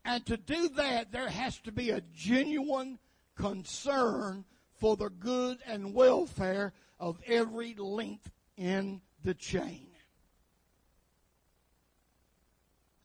And 0.05 0.25
to 0.27 0.37
do 0.37 0.69
that, 0.71 1.13
there 1.13 1.29
has 1.29 1.59
to 1.61 1.73
be 1.73 1.91
a 1.91 2.01
genuine 2.15 2.99
concern 3.37 4.45
for 4.79 4.97
the 4.97 5.11
good 5.11 5.59
and 5.67 5.95
welfare 5.95 6.73
of 6.99 7.21
every 7.27 7.75
link 7.75 8.21
in 8.57 9.01
the 9.23 9.35
chain. 9.35 9.89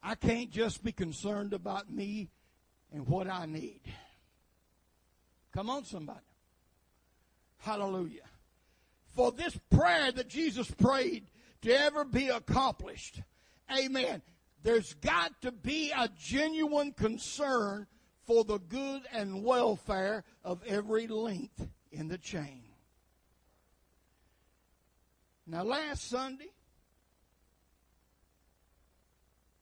I 0.02 0.16
can't 0.16 0.52
just 0.52 0.84
be 0.84 0.92
concerned 0.92 1.54
about 1.54 1.92
me 1.92 2.30
and 2.94 3.08
what 3.08 3.28
I 3.28 3.46
need. 3.46 3.82
Come 5.52 5.70
on, 5.70 5.84
somebody. 5.84 6.20
Hallelujah. 7.58 8.22
For 9.16 9.32
this 9.32 9.58
prayer 9.72 10.12
that 10.12 10.28
Jesus 10.28 10.70
prayed 10.70 11.26
to 11.64 11.72
ever 11.72 12.06
be 12.06 12.30
accomplished, 12.30 13.22
amen, 13.76 14.22
there's 14.66 14.96
got 14.96 15.40
to 15.44 15.52
be 15.52 15.92
a 15.96 16.10
genuine 16.20 16.92
concern 16.92 17.86
for 18.26 18.44
the 18.44 18.58
good 18.58 19.04
and 19.14 19.44
welfare 19.44 20.24
of 20.44 20.60
every 20.66 21.06
link 21.06 21.52
in 21.92 22.08
the 22.08 22.18
chain. 22.18 22.64
Now, 25.46 25.62
last 25.62 26.10
Sunday, 26.10 26.50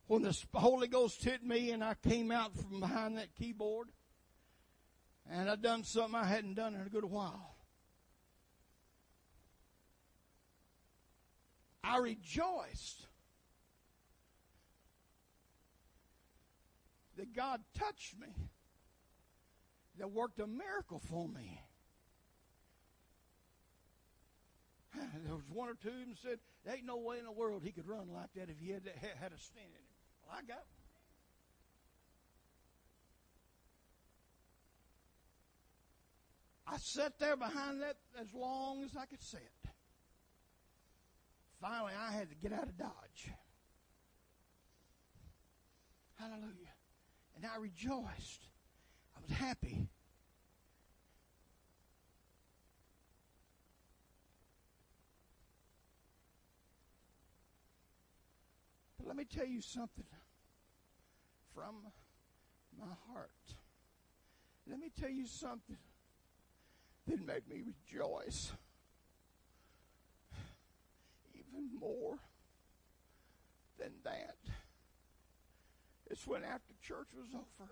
when 0.08 0.22
the 0.22 0.34
Holy 0.54 0.88
Ghost 0.88 1.22
hit 1.22 1.44
me 1.44 1.72
and 1.72 1.84
I 1.84 1.96
came 1.96 2.32
out 2.32 2.56
from 2.56 2.80
behind 2.80 3.18
that 3.18 3.36
keyboard, 3.36 3.90
and 5.30 5.50
I 5.50 5.58
done 5.58 5.84
something 5.84 6.16
I 6.16 6.24
hadn't 6.24 6.54
done 6.54 6.76
in 6.76 6.82
a 6.82 6.90
good 6.90 7.04
while. 7.04 7.58
I 11.84 11.98
rejoiced 11.98 13.08
that 17.18 17.36
God 17.36 17.62
touched 17.78 18.20
me, 18.20 18.28
that 20.00 20.12
worked 20.12 20.40
a 20.40 20.48
miracle 20.48 21.00
for 21.00 21.28
me. 21.28 21.60
There 25.26 25.36
was 25.36 25.50
one 25.50 25.70
or 25.70 25.76
two 25.76 25.90
even 26.02 26.16
said, 26.22 26.40
there 26.66 26.76
ain't 26.76 26.86
no 26.86 26.98
way 26.98 27.18
in 27.18 27.26
the 27.26 27.32
world 27.32 27.64
he 27.64 27.72
could 27.72 27.88
run 27.88 28.12
like 28.14 28.34
that 28.36 28.50
if 28.50 28.60
he 28.60 28.72
had, 28.72 28.84
had 29.20 29.32
a 29.32 29.38
stent 29.38 29.66
in 29.66 29.74
him. 29.74 29.96
Well, 30.26 30.38
I 30.38 30.42
got 30.42 30.58
one. 30.58 30.84
I 36.66 36.78
sat 36.78 37.20
there 37.20 37.36
behind 37.36 37.82
that 37.82 37.98
as 38.20 38.28
long 38.34 38.84
as 38.84 38.96
I 38.98 39.06
could 39.06 39.22
sit. 39.22 39.42
Finally, 41.62 41.94
I 41.98 42.12
had 42.12 42.30
to 42.30 42.36
get 42.36 42.52
out 42.52 42.64
of 42.64 42.78
Dodge. 42.78 43.32
Hallelujah. 46.20 46.73
And 47.36 47.46
I 47.46 47.58
rejoiced. 47.60 48.48
I 49.16 49.22
was 49.22 49.38
happy. 49.38 49.88
But 58.98 59.08
let 59.08 59.18
me 59.18 59.26
tell 59.26 59.46
you 59.46 59.62
something 59.62 60.06
from 61.54 61.76
my 62.80 62.86
heart. 63.12 63.30
Let 64.70 64.80
me 64.80 64.90
tell 65.00 65.10
you 65.10 65.28
something 65.28 65.78
that 67.08 67.20
made 67.20 67.48
me 67.50 67.62
rejoice 67.66 68.52
even 71.34 71.70
more 71.80 72.18
than 73.78 73.92
that. 74.04 74.38
It's 76.14 76.28
when 76.28 76.44
after 76.44 76.76
church 76.80 77.08
was 77.18 77.34
over, 77.34 77.72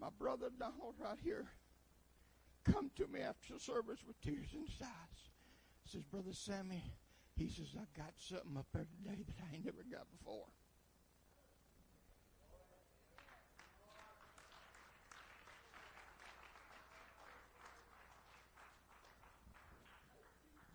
my 0.00 0.08
brother 0.18 0.48
Donald 0.58 0.96
right 0.98 1.18
here 1.22 1.46
come 2.64 2.90
to 2.96 3.06
me 3.06 3.20
after 3.20 3.60
service 3.60 4.00
with 4.04 4.20
tears 4.20 4.48
in 4.54 4.62
his 4.62 4.82
eyes. 4.82 5.30
Says, 5.86 6.02
Brother 6.10 6.32
Sammy, 6.32 6.82
he 7.36 7.46
says, 7.46 7.76
I 7.76 7.84
got 7.96 8.10
something 8.18 8.56
up 8.58 8.66
there 8.74 8.86
today 9.04 9.22
that 9.24 9.36
I 9.40 9.54
ain't 9.54 9.66
never 9.66 9.84
got 9.88 10.10
before. 10.18 10.46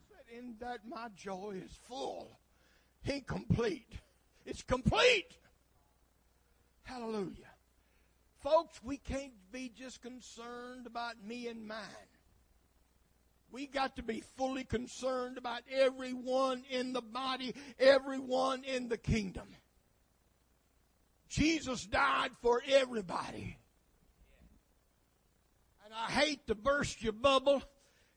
Said, 0.07 0.37
In 0.37 0.55
that 0.61 0.87
my 0.87 1.09
joy 1.13 1.61
is 1.61 1.77
full, 1.89 2.39
incomplete. 3.03 3.99
It's 4.49 4.63
complete. 4.63 5.37
Hallelujah. 6.81 7.51
Folks, 8.41 8.81
we 8.83 8.97
can't 8.97 9.33
be 9.51 9.71
just 9.77 10.01
concerned 10.01 10.87
about 10.87 11.23
me 11.23 11.47
and 11.47 11.67
mine. 11.67 11.77
We 13.51 13.67
got 13.67 13.95
to 13.97 14.03
be 14.03 14.23
fully 14.37 14.63
concerned 14.63 15.37
about 15.37 15.61
everyone 15.71 16.63
in 16.71 16.93
the 16.93 17.01
body, 17.01 17.53
everyone 17.79 18.63
in 18.63 18.89
the 18.89 18.97
kingdom. 18.97 19.49
Jesus 21.27 21.85
died 21.85 22.31
for 22.41 22.63
everybody. 22.67 23.55
And 25.85 25.93
I 25.93 26.09
hate 26.09 26.47
to 26.47 26.55
burst 26.55 27.03
your 27.03 27.13
bubble. 27.13 27.61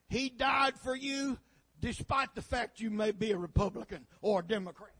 He 0.09 0.29
died 0.29 0.79
for 0.79 0.95
you 0.95 1.37
despite 1.79 2.33
the 2.33 2.41
fact 2.41 2.79
you 2.79 2.89
may 2.89 3.11
be 3.11 3.31
a 3.33 3.37
Republican 3.37 4.07
or 4.23 4.39
a 4.39 4.43
Democrat. 4.43 4.92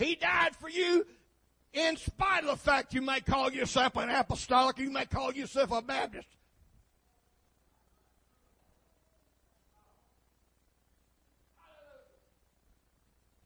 He 0.00 0.14
died 0.14 0.56
for 0.56 0.70
you 0.70 1.06
in 1.74 1.96
spite 1.98 2.44
of 2.44 2.48
the 2.48 2.56
fact 2.56 2.94
you 2.94 3.02
may 3.02 3.20
call 3.20 3.52
yourself 3.52 3.96
an 3.96 4.08
apostolic, 4.08 4.78
you 4.78 4.90
may 4.90 5.04
call 5.04 5.32
yourself 5.32 5.70
a 5.72 5.82
Baptist. 5.82 6.26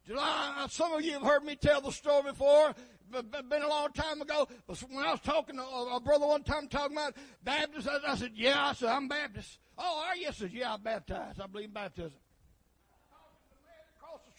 July, 0.07 0.55
uh, 0.59 0.69
some 0.69 0.93
of 0.93 1.03
you 1.03 1.15
have 1.15 1.23
heard 1.23 1.43
me 1.43 1.57
tell 1.57 1.81
the 1.81 1.91
story 1.91 2.31
before 2.31 2.75
It's 3.13 3.49
been 3.49 3.63
a 3.63 3.69
long 3.69 3.91
time 3.93 4.21
ago. 4.21 4.47
But 4.67 4.79
when 4.91 5.05
I 5.05 5.11
was 5.13 5.21
talking 5.21 5.57
to 5.57 5.63
a 5.63 6.01
brother 6.01 6.27
one 6.27 6.45
time 6.45 6.69
talking 6.69 6.97
about 6.97 7.17
Baptist, 7.43 7.89
I, 7.89 8.13
I 8.13 8.15
said, 8.15 8.33
"Yeah," 8.35 8.67
I 8.67 8.75
said, 8.75 8.91
"I'm 8.91 9.09
Baptist." 9.09 9.59
Oh, 9.79 10.05
are 10.07 10.17
you? 10.17 10.29
I 10.29 10.33
said, 10.33 10.53
"Yeah, 10.53 10.75
I'm 10.75 10.83
baptized. 10.83 11.41
I 11.41 11.47
believe 11.47 11.69
in 11.69 11.73
baptism." 11.73 12.19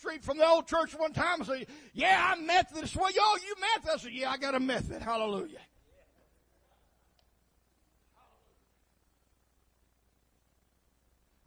Street 0.05 0.23
from 0.23 0.37
the 0.37 0.47
old 0.47 0.67
church 0.67 0.93
one 0.97 1.13
time, 1.13 1.41
I 1.41 1.45
said, 1.45 1.67
"Yeah, 1.93 2.33
I'm 2.33 2.45
Methodist." 2.45 2.95
Well, 2.95 3.11
yo, 3.11 3.21
you 3.45 3.55
Methodist? 3.59 4.05
I 4.05 4.07
said, 4.07 4.13
"Yeah, 4.13 4.31
I 4.31 4.37
got 4.37 4.55
a 4.55 4.59
method." 4.59 5.01
Hallelujah. 5.01 5.59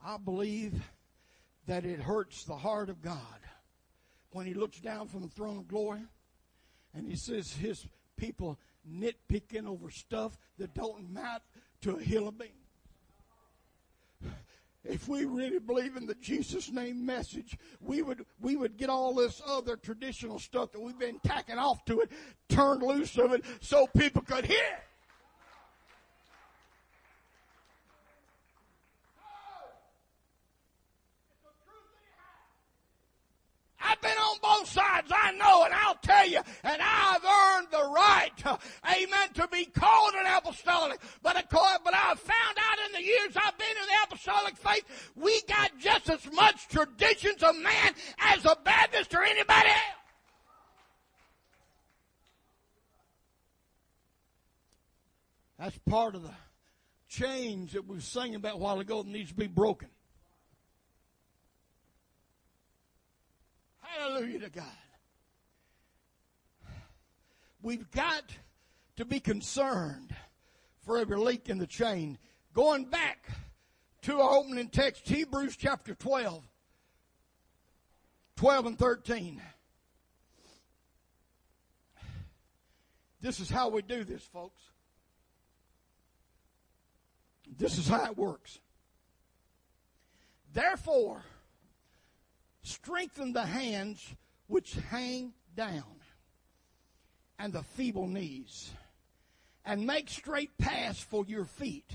I 0.05 0.16
believe 0.16 0.83
that 1.66 1.85
it 1.85 2.01
hurts 2.01 2.44
the 2.44 2.57
heart 2.57 2.88
of 2.88 3.03
God 3.03 3.40
when 4.31 4.47
He 4.47 4.55
looks 4.55 4.81
down 4.81 5.09
from 5.09 5.23
the 5.23 5.29
throne 5.29 5.59
of 5.59 5.68
glory 5.68 6.03
and 6.94 7.09
he 7.09 7.16
says 7.16 7.53
his 7.53 7.87
people 8.16 8.59
nitpicking 8.90 9.66
over 9.66 9.90
stuff 9.90 10.37
that 10.59 10.75
don't 10.75 11.11
matter 11.11 11.44
to 11.83 11.97
a 11.97 12.03
hill 12.03 12.29
of 12.29 12.38
beans. 12.38 12.53
If 14.84 15.08
we 15.08 15.24
really 15.24 15.58
believe 15.58 15.96
in 15.96 16.06
the 16.06 16.14
Jesus 16.14 16.70
name 16.70 17.04
message, 17.04 17.56
we 17.80 18.02
would 18.02 18.24
we 18.40 18.56
would 18.56 18.76
get 18.76 18.88
all 18.88 19.14
this 19.14 19.42
other 19.46 19.76
traditional 19.76 20.38
stuff 20.38 20.72
that 20.72 20.80
we've 20.80 20.98
been 20.98 21.20
tacking 21.20 21.58
off 21.58 21.84
to 21.86 22.00
it, 22.00 22.10
turned 22.48 22.82
loose 22.82 23.18
of 23.18 23.32
it, 23.32 23.44
so 23.60 23.86
people 23.88 24.22
could 24.22 24.44
hear. 24.44 24.78
I've 33.80 34.00
been 34.02 34.10
on 34.10 34.36
both 34.42 34.68
sides, 34.68 35.10
I 35.14 35.32
know, 35.32 35.64
and 35.64 35.72
I'll 35.72 35.94
tell 36.02 36.28
you, 36.28 36.40
and 36.62 36.82
I've 36.82 37.24
earned 37.24 37.68
the 37.70 37.90
right, 37.94 38.32
uh, 38.44 38.56
amen, 38.84 39.28
to 39.34 39.48
be 39.48 39.64
called 39.66 40.14
an 40.14 40.26
apostolic. 40.26 41.00
But, 41.22 41.46
but 41.50 41.94
I've 41.94 42.20
found 42.20 42.58
out 42.58 42.77
in 42.88 43.01
the 43.01 43.07
years 43.07 43.37
I've 43.37 43.59
been 43.59 43.68
in 43.68 43.87
the 43.87 44.05
apostolic 44.05 44.57
faith, 44.57 45.11
we 45.16 45.40
got 45.48 45.70
just 45.79 46.09
as 46.11 46.33
much 46.33 46.68
traditions 46.68 47.42
of 47.42 47.57
man 47.57 47.94
as 48.18 48.44
a 48.44 48.57
Baptist 48.64 49.14
or 49.14 49.22
anybody 49.22 49.68
else. 49.68 49.98
That's 55.59 55.79
part 55.79 56.14
of 56.14 56.22
the 56.22 56.35
change 57.09 57.72
that 57.72 57.87
we 57.87 57.96
were 57.96 58.01
singing 58.01 58.37
about 58.37 58.55
a 58.55 58.59
while 58.59 58.79
ago 58.79 59.03
that 59.03 59.11
needs 59.11 59.31
to 59.31 59.37
be 59.37 59.48
broken. 59.48 59.88
Hallelujah 63.81 64.40
to 64.40 64.51
God. 64.51 64.64
We've 67.61 67.90
got 67.90 68.22
to 68.96 69.05
be 69.05 69.18
concerned 69.18 70.14
for 70.85 70.98
every 70.98 71.16
leak 71.16 71.48
in 71.48 71.59
the 71.59 71.66
chain. 71.66 72.18
Going 72.59 72.87
back 72.87 73.25
to 74.03 74.21
our 74.21 74.37
opening 74.37 74.68
text, 74.68 75.09
Hebrews 75.09 75.55
chapter 75.55 75.94
12, 75.94 76.42
12 78.35 78.66
and 78.66 78.77
13. 78.77 79.40
This 83.21 83.38
is 83.38 83.49
how 83.49 83.68
we 83.68 83.83
do 83.83 84.03
this, 84.03 84.25
folks. 84.25 84.61
This 87.57 87.79
is 87.79 87.87
how 87.87 88.07
it 88.07 88.18
works. 88.18 88.59
Therefore, 90.53 91.23
strengthen 92.64 93.35
the 93.35 93.47
hands 93.47 94.05
which 94.49 94.75
hang 94.90 95.33
down 95.55 95.85
and 97.38 97.53
the 97.53 97.62
feeble 97.62 98.09
knees 98.09 98.73
and 99.64 99.87
make 99.87 100.11
straight 100.11 100.59
paths 100.59 100.99
for 101.01 101.25
your 101.29 101.44
feet 101.44 101.94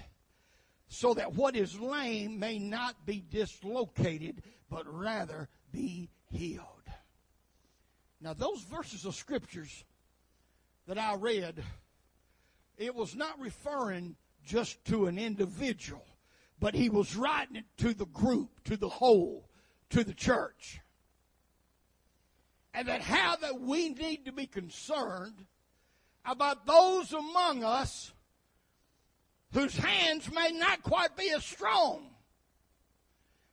so 0.88 1.14
that 1.14 1.34
what 1.34 1.56
is 1.56 1.80
lame 1.80 2.40
may 2.40 2.60
not 2.60 3.06
be 3.06 3.24
dislocated 3.30 4.44
but 4.70 4.86
rather 4.88 5.50
be 5.72 6.10
healed 6.30 6.68
now 8.22 8.34
those 8.34 8.62
verses 8.62 9.06
of 9.06 9.16
scriptures 9.16 9.84
that 10.88 10.98
i 10.98 11.16
read 11.16 11.64
it 12.78 12.94
was 12.94 13.16
not 13.16 13.40
referring 13.40 14.16
just 14.46 14.84
to 14.86 15.08
an 15.08 15.18
individual 15.18 16.06
but 16.60 16.76
he 16.76 16.90
was 16.90 17.16
writing 17.16 17.58
it 17.58 17.66
to 17.78 17.94
the 17.94 18.06
group 18.06 18.64
to 18.64 18.78
the 18.78 18.90
whole 18.90 19.50
to 19.94 20.04
the 20.04 20.14
church. 20.14 20.80
And 22.74 22.88
that 22.88 23.02
how 23.02 23.36
that 23.38 23.62
we 23.62 23.90
need 23.90 24.26
to 24.26 24.32
be 24.32 24.48
concerned 24.48 25.46
about 26.26 26.66
those 26.66 27.14
among 27.14 27.64
us 27.64 28.12
whose 29.54 29.78
hands 29.78 30.30
may 30.32 30.52
not 30.52 30.82
quite 30.82 31.16
be 31.16 31.32
as 31.32 31.46
strong. 31.46 32.10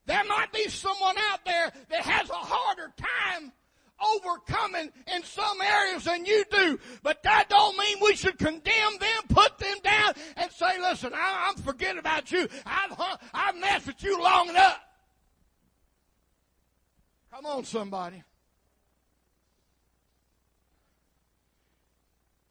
There 0.06 0.24
might 0.24 0.52
be 0.52 0.68
someone 0.68 1.16
out 1.30 1.44
there 1.44 1.70
that 1.90 2.00
has 2.00 2.30
a 2.30 2.34
harder 2.34 2.92
time 2.96 3.52
overcoming 4.16 4.90
in 5.14 5.22
some 5.22 5.60
areas 5.60 6.04
than 6.04 6.24
you 6.24 6.44
do. 6.50 6.78
But 7.02 7.22
that 7.22 7.50
don't 7.50 7.76
mean 7.76 7.98
we 8.00 8.16
should 8.16 8.38
condemn 8.38 8.98
them, 8.98 9.22
put 9.28 9.58
them 9.58 9.76
down, 9.84 10.14
and 10.36 10.50
say, 10.50 10.80
listen, 10.80 11.12
I, 11.14 11.50
am 11.50 11.62
forgetting 11.62 11.98
about 11.98 12.32
you. 12.32 12.48
I've, 12.64 13.18
I've 13.34 13.56
messed 13.56 13.86
with 13.86 14.02
you 14.02 14.20
long 14.20 14.48
enough. 14.48 14.80
Come 17.32 17.46
on, 17.46 17.64
somebody. 17.64 18.22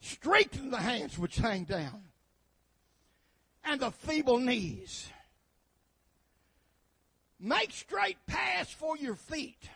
Straighten 0.02 0.70
the 0.70 0.78
hands 0.78 1.18
which 1.18 1.36
hang 1.38 1.66
down 1.66 2.09
and 3.70 3.80
the 3.80 3.92
feeble 3.92 4.40
knees. 4.40 5.08
Make 7.40 7.72
straight 7.72 8.18
paths 8.26 8.74
for 8.74 8.98
your 8.98 9.16
feet. 9.16 9.70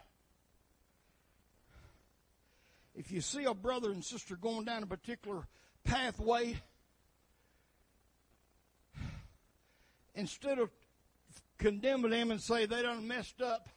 If 2.95 3.12
you 3.12 3.21
see 3.21 3.45
a 3.45 3.53
brother 3.53 3.91
and 3.91 4.03
sister 4.03 4.36
going 4.36 4.65
down 4.65 4.84
a 4.84 4.88
particular 4.88 5.47
pathway, 5.84 6.56
instead 10.15 10.58
of 10.58 10.69
condemning 11.60 12.12
them 12.12 12.32
and 12.32 12.41
say 12.41 12.65
they 12.65 12.82
done 12.82 13.08
messed 13.08 13.41
up, 13.41 13.69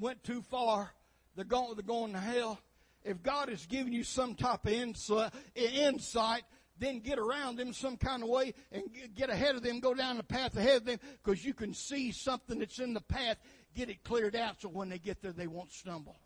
went 0.00 0.24
too 0.24 0.42
far, 0.42 0.90
they're 1.36 1.44
going, 1.44 1.74
they're 1.74 1.84
going 1.84 2.12
to 2.12 2.18
hell. 2.18 2.58
If 3.04 3.22
God 3.22 3.48
has 3.48 3.64
given 3.66 3.92
you 3.92 4.02
some 4.02 4.34
type 4.34 4.66
of 4.66 4.72
insight, 4.72 5.32
insight 5.54 6.42
then 6.78 7.00
get 7.00 7.18
around 7.18 7.56
them 7.56 7.72
some 7.72 7.96
kind 7.96 8.22
of 8.22 8.28
way 8.28 8.54
and 8.72 8.84
get 9.14 9.30
ahead 9.30 9.54
of 9.54 9.62
them, 9.62 9.80
go 9.80 9.94
down 9.94 10.16
the 10.16 10.22
path 10.22 10.56
ahead 10.56 10.78
of 10.78 10.84
them 10.84 10.98
because 11.22 11.44
you 11.44 11.54
can 11.54 11.72
see 11.72 12.12
something 12.12 12.58
that's 12.58 12.78
in 12.78 12.94
the 12.94 13.00
path, 13.00 13.38
get 13.74 13.88
it 13.88 14.02
cleared 14.02 14.34
out 14.34 14.60
so 14.60 14.68
when 14.68 14.88
they 14.88 14.98
get 14.98 15.22
there 15.22 15.32
they 15.32 15.46
won't 15.46 15.72
stumble. 15.72 16.16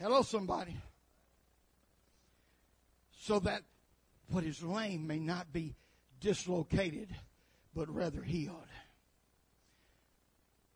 Hello, 0.00 0.22
somebody. 0.22 0.76
So 3.20 3.38
that 3.40 3.62
what 4.28 4.44
is 4.44 4.62
lame 4.62 5.06
may 5.06 5.18
not 5.18 5.52
be 5.52 5.74
dislocated 6.20 7.08
but 7.74 7.92
rather 7.94 8.22
healed. 8.22 8.56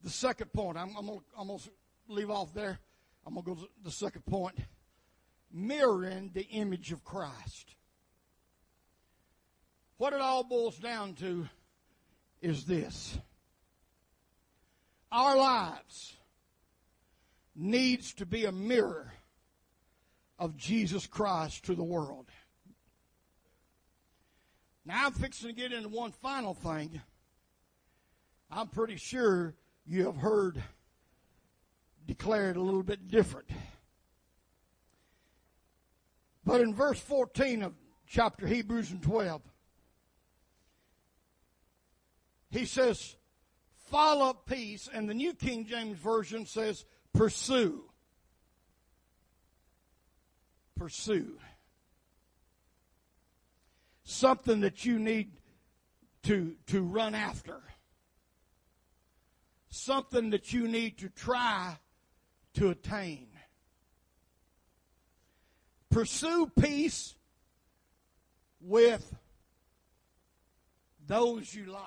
The 0.03 0.11
second 0.11 0.53
point, 0.53 0.79
I'm, 0.79 0.97
I'm 0.97 1.07
going 1.07 1.59
to 1.59 1.71
leave 2.09 2.31
off 2.31 2.55
there. 2.55 2.79
I'm 3.27 3.35
going 3.35 3.45
to 3.45 3.51
go 3.55 3.61
to 3.61 3.69
the 3.85 3.91
second 3.91 4.25
point. 4.27 4.59
Mirroring 5.53 6.31
the 6.33 6.45
image 6.45 6.93
of 6.93 7.05
Christ. 7.05 7.75
What 9.97 10.13
it 10.13 10.21
all 10.21 10.45
boils 10.45 10.79
down 10.79 11.15
to 11.15 11.49
is 12.41 12.65
this. 12.65 13.19
Our 15.13 15.37
lives 15.37 16.17
needs 17.55 18.15
to 18.15 18.27
be 18.27 18.45
a 18.45 18.53
mirror 18.53 19.13
of 20.39 20.57
Jesus 20.57 21.07
Christ 21.07 21.65
to 21.67 21.75
the 21.75 21.85
world. 21.85 22.27
Now 24.87 25.07
I'm 25.07 25.13
fixing 25.13 25.49
to 25.49 25.55
get 25.55 25.73
into 25.73 25.89
one 25.89 26.13
final 26.13 26.55
thing. 26.55 27.01
I'm 28.51 28.69
pretty 28.69 28.97
sure 28.97 29.55
you 29.87 30.07
have 30.07 30.17
heard 30.17 30.63
declared 32.11 32.57
a 32.57 32.61
little 32.61 32.83
bit 32.83 33.07
different. 33.07 33.49
But 36.45 36.61
in 36.61 36.75
verse 36.75 36.99
14 36.99 37.63
of 37.63 37.75
chapter 38.05 38.49
Hebrews 38.49 38.91
and 38.91 39.01
12, 39.01 39.41
he 42.51 42.65
says, 42.65 43.15
follow 43.91 44.33
peace, 44.33 44.89
and 44.93 45.09
the 45.09 45.15
New 45.15 45.35
King 45.35 45.67
James 45.67 45.99
Version 45.99 46.47
says, 46.47 46.85
pursue. 47.15 47.85
Pursue 50.77 51.39
something 54.03 54.63
that 54.63 54.85
you 54.85 54.99
need 54.99 55.31
to, 56.25 56.57
to 56.67 56.83
run 56.83 57.15
after, 57.15 57.63
something 59.69 60.31
that 60.31 60.53
you 60.53 60.67
need 60.67 60.99
to 60.99 61.09
try 61.09 61.79
to 62.55 62.71
attain. 62.71 63.29
Pursue 65.91 66.51
peace 66.61 67.15
with 68.61 69.15
those 71.07 71.55
you 71.55 71.67
like. 71.67 71.83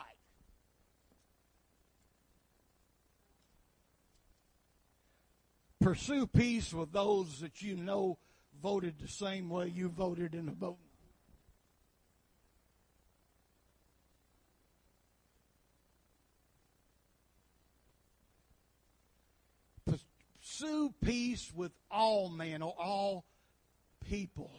Pursue 5.79 6.27
peace 6.27 6.73
with 6.73 6.91
those 6.93 7.41
that 7.41 7.61
you 7.61 7.75
know 7.75 8.17
voted 8.61 8.95
the 8.99 9.07
same 9.07 9.49
way 9.49 9.67
you 9.67 9.89
voted 9.89 10.33
in 10.33 10.45
the 10.45 10.51
voting 10.53 10.92
pursue 20.53 20.93
peace 21.03 21.51
with 21.53 21.71
all 21.89 22.29
men 22.29 22.61
or 22.61 22.73
all 22.77 23.25
people. 24.09 24.51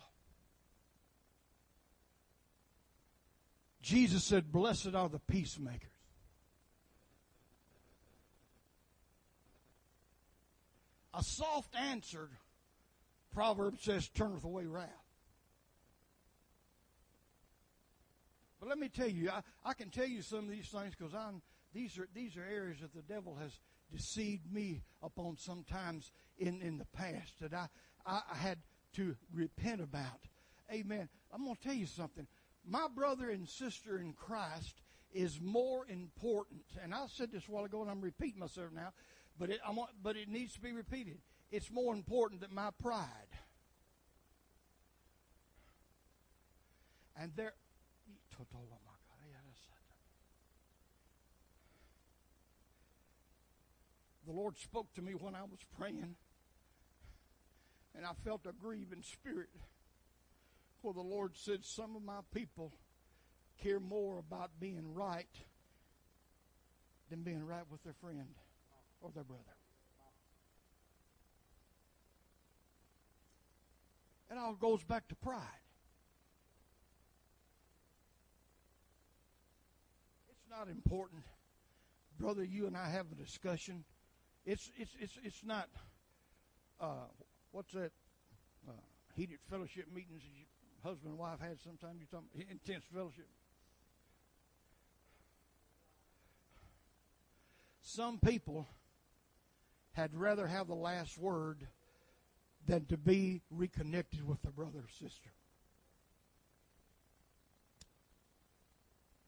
Jesus 3.83 4.25
said, 4.25 4.51
Blessed 4.51 4.95
are 4.95 5.09
the 5.09 5.19
peacemakers. 5.19 5.91
A 11.13 11.23
soft 11.23 11.77
answer, 11.77 12.29
proverb 13.33 13.79
says, 13.81 14.09
turneth 14.09 14.43
away 14.43 14.67
wrath. 14.67 14.89
But 18.59 18.69
let 18.69 18.79
me 18.79 18.89
tell 18.89 19.09
you, 19.09 19.31
I, 19.31 19.43
I 19.65 19.75
can 19.75 19.91
tell 19.91 20.07
you 20.07 20.23
some 20.23 20.41
of 20.41 20.51
these 20.51 20.67
things 20.67 20.95
because 20.99 21.13
these 21.73 21.99
are 21.99 22.09
these 22.15 22.37
are 22.37 22.43
areas 22.43 22.79
that 22.81 22.95
the 22.95 23.03
devil 23.03 23.37
has 23.41 23.53
deceived 23.95 24.53
me 24.53 24.83
upon 25.03 25.37
sometimes 25.39 26.11
in, 26.39 26.61
in 26.61 26.79
the 26.79 26.85
past 26.87 27.41
that 27.41 27.55
I, 27.55 27.69
I 28.07 28.37
had 28.37 28.59
to 28.95 29.17
repent 29.33 29.81
about. 29.81 30.29
Amen. 30.73 31.09
I'm 31.33 31.45
going 31.45 31.57
to 31.57 31.63
tell 31.63 31.75
you 31.75 31.87
something. 31.87 32.27
My 32.67 32.87
brother 32.95 33.31
and 33.31 33.49
sister 33.49 33.99
in 33.99 34.13
Christ 34.13 34.83
is 35.13 35.41
more 35.41 35.87
important. 35.89 36.63
And 36.83 36.93
I 36.93 37.05
said 37.09 37.31
this 37.31 37.47
a 37.49 37.51
while 37.51 37.65
ago, 37.65 37.83
and 37.83 37.91
I'm 37.91 38.01
repeating 38.01 38.41
myself 38.41 38.71
now, 38.75 38.93
but 39.39 39.51
it, 39.51 39.61
I'm, 39.67 39.79
but 40.03 40.17
it 40.17 40.29
needs 40.29 40.55
to 40.55 40.61
be 40.61 40.73
repeated. 40.73 41.19
It's 41.51 41.71
more 41.71 41.95
important 41.95 42.41
than 42.41 42.53
my 42.53 42.71
pride. 42.83 43.07
And 47.17 47.31
there, 47.37 47.53
the 54.24 54.24
Lord 54.35 54.59
spoke 54.59 54.93
to 54.95 55.03
me 55.03 55.13
when 55.13 55.35
I 55.35 55.43
was 55.43 55.61
praying, 55.79 56.17
and 57.95 58.05
I 58.05 58.13
felt 58.25 58.47
a 58.47 58.53
grieving 58.53 59.03
spirit. 59.03 59.51
For 60.83 60.93
the 60.93 61.01
Lord 61.01 61.37
said, 61.37 61.65
Some 61.65 61.97
of 61.97 62.03
my 62.03 62.21
people 62.33 62.73
care 63.63 63.81
more 63.81 64.19
about 64.19 64.51
being 64.61 64.93
right 64.93 65.29
than 67.11 67.23
being 67.23 67.45
right 67.47 67.65
with 67.71 67.83
their 67.85 67.95
friend 67.95 68.35
or 69.01 69.11
their 69.15 69.25
brother. 69.25 69.43
It 74.31 74.39
all 74.39 74.55
goes 74.55 74.83
back 74.83 75.07
to 75.09 75.15
pride. 75.15 75.41
It's 80.29 80.51
not 80.51 80.69
important, 80.69 81.23
brother, 82.19 82.43
you 82.43 82.67
and 82.67 82.77
I 82.77 82.91
have 82.91 83.07
a 83.13 83.15
discussion 83.15 83.85
it's 84.45 84.71
it's 84.77 84.93
it's 85.01 85.19
it's 85.23 85.45
not. 85.45 85.69
Uh, 86.81 87.07
what's 87.53 87.73
that? 87.73 87.93
Uh, 88.67 88.73
heated 89.15 89.39
fellowship 89.51 89.87
meetings 89.95 90.23
that 90.23 90.31
your 90.37 90.93
husband 90.93 91.11
and 91.11 91.19
wife 91.19 91.41
had 91.41 91.59
sometimes. 91.63 92.01
You 92.01 92.07
talking 92.11 92.29
intense 92.51 92.85
fellowship. 92.93 93.29
Some 97.83 98.19
people 98.19 98.67
had 99.93 100.15
rather 100.15 100.47
have 100.47 100.67
the 100.67 100.75
last 100.75 101.17
word 101.19 101.67
than 102.67 102.87
to 102.87 102.97
be 102.97 103.43
reconnected 103.51 104.27
with 104.27 104.43
their 104.43 104.53
brother 104.53 104.81
or 104.81 104.89
sister. 104.89 105.31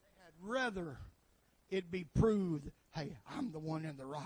They 0.03 0.25
had 0.25 0.33
rather 0.41 0.99
it 1.71 1.91
be 1.91 2.07
proved, 2.19 2.71
hey, 2.93 3.19
I'm 3.31 3.53
the 3.53 3.59
one 3.59 3.85
in 3.85 3.97
the 3.97 4.07
right. 4.07 4.25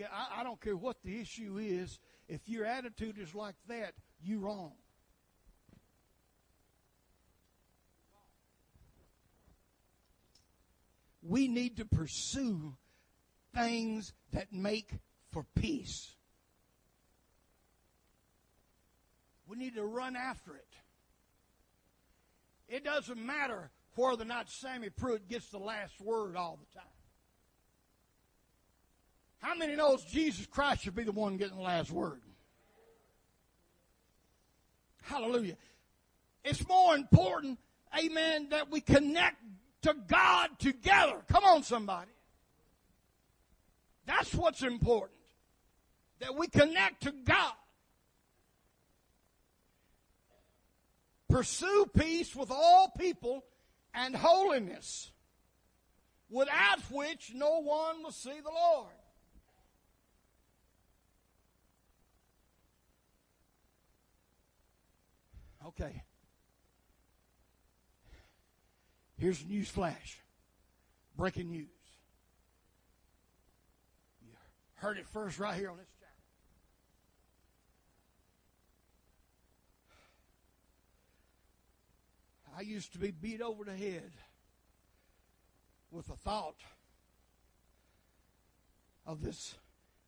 I, 0.00 0.40
I 0.40 0.44
don't 0.44 0.60
care 0.60 0.76
what 0.76 0.96
the 1.04 1.20
issue 1.20 1.58
is. 1.58 1.98
If 2.28 2.48
your 2.48 2.64
attitude 2.64 3.18
is 3.18 3.34
like 3.34 3.56
that, 3.68 3.94
you're 4.22 4.40
wrong. 4.40 4.72
We 11.22 11.46
need 11.46 11.76
to 11.76 11.84
pursue 11.84 12.74
things 13.54 14.12
that 14.32 14.52
make 14.52 14.90
for 15.30 15.44
peace. 15.54 16.14
We 19.46 19.56
need 19.56 19.74
to 19.74 19.84
run 19.84 20.16
after 20.16 20.56
it. 20.56 20.66
It 22.68 22.84
doesn't 22.84 23.24
matter 23.24 23.70
whether 23.94 24.22
or 24.22 24.24
not 24.24 24.50
Sammy 24.50 24.88
Pruitt 24.88 25.28
gets 25.28 25.50
the 25.50 25.58
last 25.58 26.00
word 26.00 26.36
all 26.36 26.58
the 26.58 26.78
time. 26.78 26.91
How 29.42 29.56
many 29.56 29.74
knows 29.74 30.04
Jesus 30.04 30.46
Christ 30.46 30.84
should 30.84 30.94
be 30.94 31.02
the 31.02 31.12
one 31.12 31.36
getting 31.36 31.56
the 31.56 31.62
last 31.62 31.90
word? 31.90 32.20
Hallelujah. 35.02 35.56
It's 36.44 36.66
more 36.68 36.94
important, 36.94 37.58
amen, 37.98 38.48
that 38.50 38.70
we 38.70 38.80
connect 38.80 39.36
to 39.82 39.94
God 40.06 40.50
together. 40.60 41.22
Come 41.28 41.44
on, 41.44 41.64
somebody. 41.64 42.12
That's 44.06 44.32
what's 44.32 44.62
important. 44.62 45.18
That 46.20 46.36
we 46.36 46.46
connect 46.46 47.02
to 47.02 47.12
God. 47.12 47.52
Pursue 51.28 51.90
peace 51.98 52.36
with 52.36 52.52
all 52.52 52.92
people 52.96 53.44
and 53.92 54.14
holiness, 54.14 55.10
without 56.30 56.78
which 56.90 57.32
no 57.34 57.60
one 57.60 58.04
will 58.04 58.12
see 58.12 58.40
the 58.40 58.50
Lord. 58.50 58.92
Okay. 65.68 66.02
Here's 69.18 69.44
news 69.46 69.68
flash. 69.68 70.18
Breaking 71.16 71.50
news. 71.50 71.68
You 74.20 74.32
heard 74.74 74.98
it 74.98 75.06
first 75.06 75.38
right 75.38 75.54
here 75.54 75.70
on 75.70 75.76
this 75.76 75.86
channel. 76.00 76.12
I 82.58 82.62
used 82.62 82.92
to 82.94 82.98
be 82.98 83.10
beat 83.10 83.40
over 83.40 83.64
the 83.64 83.76
head 83.76 84.10
with 85.90 86.06
the 86.08 86.16
thought 86.16 86.56
of 89.06 89.22
this 89.22 89.54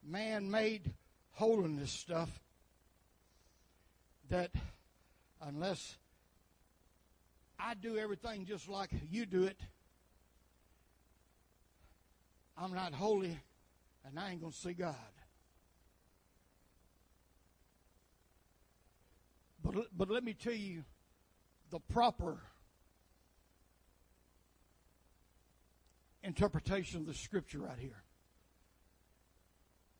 man 0.02 0.50
made 0.50 0.92
holiness 1.32 1.90
stuff 1.90 2.40
that 4.28 4.50
unless 5.46 5.96
I 7.58 7.74
do 7.74 7.96
everything 7.96 8.46
just 8.46 8.68
like 8.68 8.90
you 9.10 9.26
do 9.26 9.44
it, 9.44 9.58
I'm 12.56 12.72
not 12.74 12.92
holy 12.92 13.38
and 14.04 14.18
I 14.18 14.30
ain't 14.30 14.40
going 14.40 14.52
to 14.52 14.58
see 14.58 14.72
God. 14.72 14.94
But, 19.62 19.86
but 19.96 20.10
let 20.10 20.22
me 20.22 20.34
tell 20.34 20.52
you 20.52 20.84
the 21.70 21.80
proper 21.80 22.38
interpretation 26.22 27.00
of 27.00 27.06
the 27.06 27.14
scripture 27.14 27.60
right 27.60 27.78
here. 27.78 28.02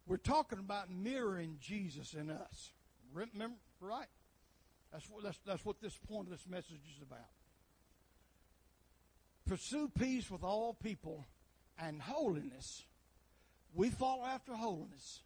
We're 0.07 0.17
talking 0.19 0.59
about 0.59 0.91
mirroring 0.91 1.57
Jesus 1.61 2.13
in 2.13 2.31
us. 2.31 2.73
Remember, 3.15 3.57
right? 3.81 4.07
That's 4.95 5.11
what, 5.11 5.25
that's, 5.25 5.39
that's 5.45 5.65
what 5.65 5.81
this 5.83 5.99
point 6.09 6.29
of 6.29 6.31
this 6.31 6.47
message 6.49 6.81
is 6.95 7.03
about. 7.03 7.19
Pursue 9.45 9.91
peace 9.99 10.31
with 10.31 10.45
all 10.45 10.73
people 10.73 11.27
and 11.77 12.01
holiness. 12.01 12.85
We 13.75 13.91
follow 13.91 14.25
after 14.25 14.55
holiness. 14.55 15.21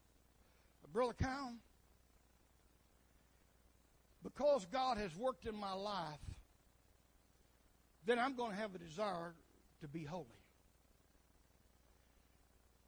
Brother 0.91 1.12
Kyle, 1.12 1.53
because 4.23 4.66
God 4.73 4.97
has 4.97 5.14
worked 5.14 5.45
in 5.45 5.55
my 5.55 5.75
life, 5.75 6.16
then 8.07 8.19
I'm 8.19 8.35
going 8.37 8.53
to 8.53 8.57
have 8.57 8.75
a 8.75 8.79
desire 8.79 9.35
to 9.83 9.89
be 9.89 10.03
holy. 10.03 10.25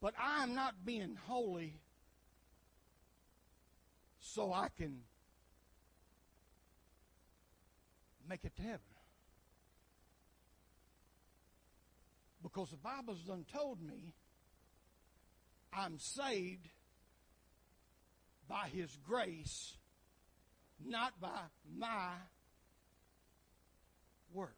But 0.01 0.15
I 0.19 0.43
am 0.43 0.55
not 0.55 0.87
being 0.87 1.19
holy 1.27 1.75
so 4.19 4.51
I 4.51 4.69
can 4.79 5.03
make 8.31 8.45
it 8.45 8.55
to 8.55 8.63
heaven. 8.63 8.81
Because 12.43 12.71
the 12.71 12.77
Bible's 12.77 13.21
done 13.27 13.45
told 13.53 13.83
me 13.83 14.15
I'm 15.73 15.99
saved 15.99 16.69
by 18.49 18.69
His 18.73 18.97
grace, 19.07 19.75
not 20.85 21.21
by 21.21 21.41
my 21.77 22.13
works. 24.33 24.55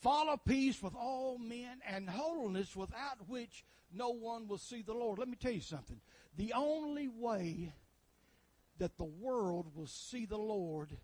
Follow 0.00 0.36
peace 0.36 0.82
with 0.82 0.94
all 0.94 1.38
men 1.38 1.80
and 1.88 2.10
holiness 2.10 2.74
without 2.76 3.28
which 3.28 3.64
no 3.92 4.10
one 4.10 4.48
will 4.48 4.58
see 4.58 4.82
the 4.82 4.92
Lord. 4.92 5.20
Let 5.20 5.28
me 5.28 5.36
tell 5.40 5.52
you 5.52 5.60
something. 5.60 6.00
The 6.36 6.52
only 6.52 7.08
way 7.08 7.72
that 8.78 8.96
the 8.98 9.04
world 9.04 9.66
will 9.74 9.86
see 9.86 10.26
the 10.26 10.38
Lord 10.38 10.96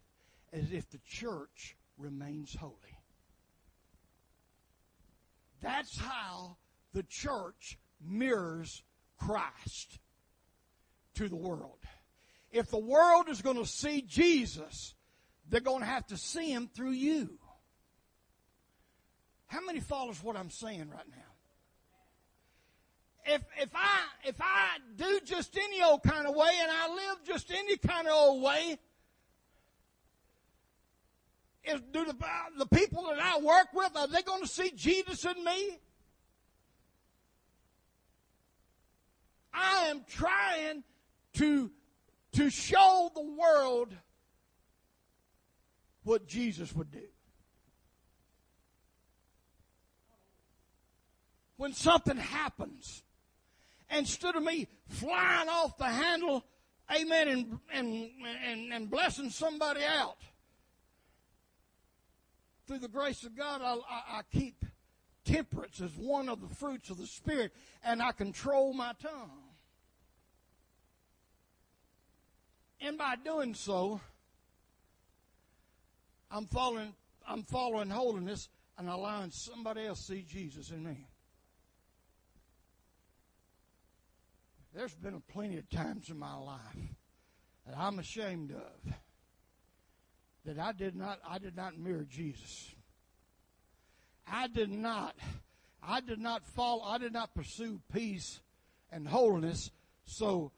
as 0.53 0.73
if 0.73 0.89
the 0.91 1.01
church 1.07 1.77
remains 1.97 2.55
holy. 2.55 2.75
That's 5.61 5.97
how 5.97 6.57
the 6.93 7.05
church 7.05 7.79
mirrors 8.05 8.83
Christ 9.19 9.99
to 11.15 11.29
the 11.29 11.37
world. 11.37 11.79
If 12.51 12.71
the 12.71 12.79
world 12.79 13.29
is 13.29 13.41
going 13.41 13.57
to 13.57 13.67
see 13.67 14.03
Jesus, 14.03 14.95
they're 15.49 15.61
going 15.61 15.81
to 15.81 15.87
have 15.87 16.07
to 16.09 16.17
see 16.17 16.53
him 16.53 16.69
through 16.75 16.93
you. 16.93 17.39
How 19.47 19.65
many 19.65 19.81
follows 19.81 20.23
what 20.23 20.37
I'm 20.37 20.51
saying 20.51 20.91
right 20.91 21.09
now? 21.09 21.32
If 23.25 23.43
if 23.61 23.71
I 23.75 24.01
if 24.25 24.35
I 24.41 24.79
do 24.97 25.21
just 25.25 25.57
any 25.57 25.83
old 25.83 26.03
kind 26.03 26.27
of 26.27 26.35
way 26.35 26.51
and 26.61 26.71
I 26.71 26.89
live 26.89 27.19
just 27.25 27.53
any 27.53 27.77
kind 27.77 28.09
of 28.09 28.15
old 28.15 28.43
way, 28.43 28.79
is 31.65 31.81
do 31.93 32.05
the 32.05 32.17
the 32.59 32.67
people 32.67 33.05
that 33.05 33.21
I 33.21 33.39
work 33.39 33.69
with 33.73 33.97
are 33.97 34.09
they 34.09 34.23
going 34.23 34.43
to 34.43 34.49
see 34.49 34.73
Jesus 34.75 35.25
in 35.25 35.45
me? 35.45 35.79
I 39.55 39.87
am 39.87 40.05
trying 40.09 40.83
to 41.35 41.71
to 42.33 42.51
show 42.51 43.11
the 43.15 43.23
world 43.23 43.95
what 46.03 46.27
Jesus 46.27 46.75
would 46.75 46.91
do. 46.91 47.07
When 51.57 51.73
something 51.73 52.17
happens, 52.17 53.05
instead 53.97 54.37
of 54.37 54.43
me 54.43 54.69
flying 54.89 55.49
off 55.49 55.77
the 55.77 55.85
handle, 55.85 56.45
amen, 56.95 57.29
and, 57.29 57.59
and, 57.73 58.11
and, 58.47 58.73
and 58.73 58.91
blessing 58.91 59.31
somebody 59.31 59.83
out, 59.85 60.19
through 62.67 62.79
the 62.79 62.89
grace 62.89 63.25
of 63.25 63.37
God, 63.37 63.61
I, 63.63 63.75
I, 63.75 64.19
I 64.19 64.21
keep 64.33 64.65
temperance 65.25 65.81
as 65.81 65.95
one 65.97 66.29
of 66.29 66.41
the 66.41 66.55
fruits 66.55 66.91
of 66.91 66.99
the 66.99 67.07
Spirit, 67.07 67.53
and 67.85 68.03
I 68.03 68.13
control 68.13 68.73
my 68.73 68.93
tongue. 69.01 69.31
And 72.81 72.99
by 72.99 73.15
doing 73.17 73.55
so, 73.55 74.01
I'm 76.31 76.47
following, 76.47 76.95
I'm 77.29 77.45
following 77.45 77.91
holiness 77.91 78.49
and 78.79 78.89
allowing 78.89 79.31
somebody 79.31 79.87
else 79.87 80.01
see 80.01 80.23
Jesus 80.23 80.71
in 80.71 80.83
me. 80.83 81.07
There's 84.75 84.95
been 84.95 85.23
plenty 85.29 85.59
of 85.59 85.69
times 85.69 86.09
in 86.09 86.19
my 86.19 86.35
life 86.35 86.59
that 87.67 87.77
I'm 87.77 87.99
ashamed 87.99 88.53
of 88.53 88.95
that 90.47 90.59
I 90.59 90.73
did 90.73 90.97
not 90.97 91.19
I 91.29 91.39
did 91.39 91.57
not 91.57 91.79
mirror 91.79 92.07
Jesus. 92.09 92.75
I 94.27 94.49
did 94.49 94.71
not 94.71 95.15
I 95.83 96.01
did 96.01 96.19
not 96.19 96.47
follow 96.47 96.83
I 96.83 96.97
did 96.97 97.13
not 97.13 97.35
pursue 97.35 97.81
peace 97.93 98.41
and 98.91 99.07
holiness 99.07 99.71
so 100.07 100.53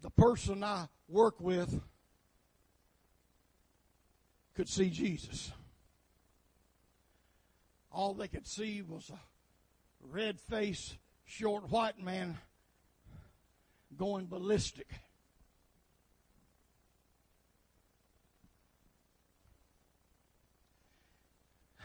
the 0.00 0.10
person 0.10 0.64
I 0.64 0.86
work 1.08 1.38
with 1.38 1.78
could 4.54 4.68
see 4.68 4.88
Jesus. 4.88 5.52
All 7.92 8.14
they 8.14 8.28
could 8.28 8.46
see 8.46 8.80
was 8.80 9.10
a 9.10 9.18
red 10.10 10.40
faced, 10.40 10.96
short 11.26 11.70
white 11.70 12.02
man 12.02 12.38
going 13.96 14.26
ballistic. 14.26 14.88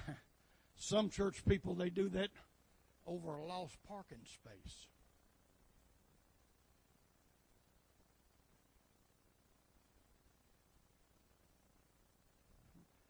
Some 0.75 1.09
church 1.09 1.45
people, 1.45 1.75
they 1.75 1.89
do 1.89 2.09
that 2.09 2.29
over 3.05 3.35
a 3.35 3.45
lost 3.45 3.77
parking 3.87 4.25
space. 4.25 4.87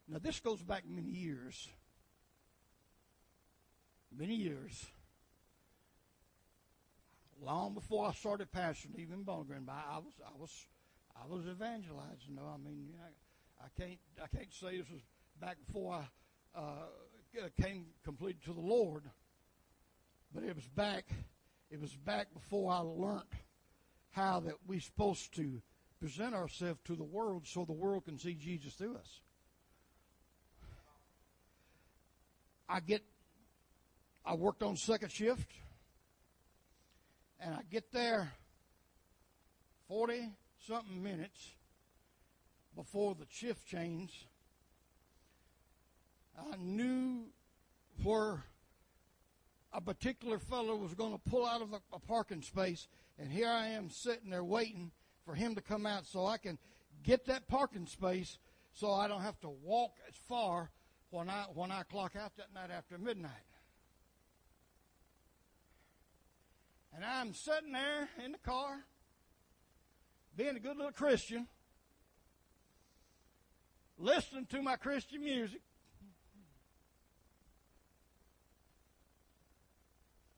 Now, 0.06 0.18
this 0.18 0.38
goes 0.38 0.62
back 0.62 0.84
many 0.88 1.10
years. 1.10 1.68
Many 4.16 4.36
years. 4.36 4.86
Long 7.42 7.74
before 7.74 8.06
I 8.08 8.12
started 8.12 8.50
pastoring, 8.52 8.98
even 8.98 9.22
Bowling 9.22 9.46
Green, 9.46 9.68
I 9.68 9.98
was, 9.98 10.12
I 10.24 10.38
was, 10.38 10.50
I 11.16 11.26
was 11.26 11.46
evangelizing. 11.46 12.34
No, 12.36 12.42
I 12.42 12.56
mean, 12.56 12.94
I, 13.02 13.64
I 13.64 13.68
can't, 13.78 13.98
I 14.22 14.26
can't 14.34 14.52
say 14.52 14.78
this 14.78 14.90
was 14.90 15.02
back 15.40 15.56
before 15.66 15.94
I 16.54 16.58
uh, 16.58 17.48
came 17.60 17.86
completely 18.04 18.40
to 18.46 18.52
the 18.52 18.66
Lord, 18.66 19.04
but 20.34 20.44
it 20.44 20.54
was 20.54 20.66
back, 20.68 21.06
it 21.70 21.80
was 21.80 21.94
back 21.94 22.32
before 22.32 22.72
I 22.72 22.78
learned 22.78 23.22
how 24.10 24.40
that 24.40 24.54
we're 24.66 24.80
supposed 24.80 25.34
to 25.36 25.60
present 26.00 26.34
ourselves 26.34 26.80
to 26.84 26.94
the 26.94 27.04
world 27.04 27.46
so 27.46 27.64
the 27.64 27.72
world 27.72 28.04
can 28.04 28.18
see 28.18 28.34
Jesus 28.34 28.74
through 28.74 28.96
us. 28.96 29.20
I 32.68 32.80
get, 32.80 33.02
I 34.24 34.34
worked 34.34 34.62
on 34.62 34.76
second 34.76 35.10
shift, 35.10 35.50
and 37.44 37.54
I 37.54 37.60
get 37.70 37.92
there 37.92 38.32
40 39.88 40.30
something 40.66 41.02
minutes 41.02 41.52
before 42.74 43.14
the 43.14 43.26
shift 43.28 43.66
change. 43.66 44.26
I 46.38 46.56
knew 46.58 47.26
where 48.02 48.42
a 49.72 49.80
particular 49.80 50.38
fellow 50.38 50.74
was 50.76 50.94
going 50.94 51.12
to 51.12 51.30
pull 51.30 51.44
out 51.46 51.60
of 51.60 51.74
a, 51.92 51.98
parking 51.98 52.42
space, 52.42 52.88
and 53.18 53.30
here 53.30 53.48
I 53.48 53.68
am 53.68 53.90
sitting 53.90 54.30
there 54.30 54.44
waiting 54.44 54.90
for 55.24 55.34
him 55.34 55.54
to 55.54 55.60
come 55.60 55.84
out 55.84 56.06
so 56.06 56.26
I 56.26 56.38
can 56.38 56.58
get 57.02 57.26
that 57.26 57.46
parking 57.46 57.86
space 57.86 58.38
so 58.72 58.90
I 58.90 59.06
don't 59.06 59.22
have 59.22 59.40
to 59.40 59.50
walk 59.50 59.92
as 60.08 60.14
far 60.28 60.70
when 61.10 61.28
I 61.28 61.44
when 61.54 61.70
I 61.70 61.82
clock 61.84 62.16
out 62.16 62.36
that 62.36 62.54
night 62.54 62.70
after 62.76 62.98
midnight. 62.98 63.30
And 66.94 67.04
I'm 67.04 67.34
sitting 67.34 67.72
there 67.72 68.08
in 68.24 68.32
the 68.32 68.38
car, 68.38 68.76
being 70.36 70.56
a 70.56 70.60
good 70.60 70.76
little 70.76 70.92
Christian, 70.92 71.48
listening 73.98 74.46
to 74.46 74.62
my 74.62 74.76
Christian 74.76 75.24
music. 75.24 75.60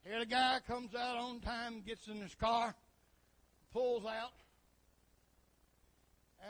Here 0.05 0.19
the 0.21 0.27
guy 0.27 0.61
comes 0.67 0.95
out 0.95 1.19
on 1.19 1.41
time, 1.41 1.83
gets 1.87 2.09
in 2.09 2.21
his 2.21 2.35
car, 2.35 2.75
pulls 3.73 4.07
out, 4.07 4.33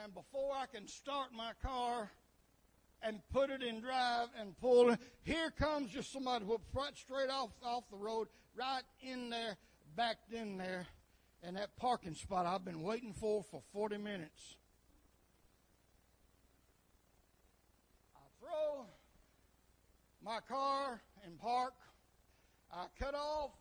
and 0.03 0.13
before 0.13 0.53
I 0.55 0.67
can 0.67 0.87
start 0.87 1.33
my 1.35 1.51
car, 1.61 2.09
and 3.03 3.19
put 3.31 3.49
it 3.49 3.61
in 3.61 3.81
drive 3.81 4.27
and 4.39 4.57
pull 4.59 4.89
it. 4.91 4.99
Here 5.23 5.51
comes 5.51 5.91
just 5.91 6.11
somebody 6.11 6.45
who 6.45 6.59
right 6.73 6.95
straight 6.95 7.29
off 7.29 7.49
off 7.63 7.83
the 7.91 7.97
road, 7.97 8.27
right 8.55 8.83
in 9.01 9.29
there, 9.29 9.57
backed 9.95 10.33
in 10.33 10.57
there, 10.57 10.87
in 11.47 11.55
that 11.55 11.75
parking 11.77 12.15
spot 12.15 12.45
I've 12.45 12.65
been 12.65 12.81
waiting 12.81 13.13
for 13.13 13.43
for 13.43 13.61
40 13.73 13.97
minutes. 13.97 14.57
I 18.15 18.19
throw 18.39 18.85
my 20.23 20.39
car 20.47 21.01
in 21.25 21.37
park. 21.37 21.73
I 22.71 22.85
cut 22.99 23.15
off 23.15 23.51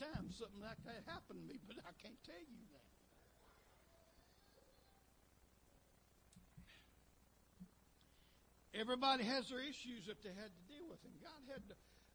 something 0.00 0.60
like 0.62 0.80
that 0.84 1.04
happened 1.06 1.44
to 1.44 1.46
me, 1.46 1.60
but 1.66 1.76
I 1.84 1.92
can't 2.02 2.16
tell 2.24 2.40
you 2.40 2.64
that. 2.72 2.90
Everybody 8.80 9.24
has 9.24 9.48
their 9.48 9.60
issues 9.60 10.06
that 10.06 10.22
they 10.22 10.30
had 10.30 10.48
to 10.48 10.62
deal 10.72 10.86
with, 10.88 11.00
and 11.04 11.12
God 11.20 11.42
had 11.52 11.68
to 11.68 11.74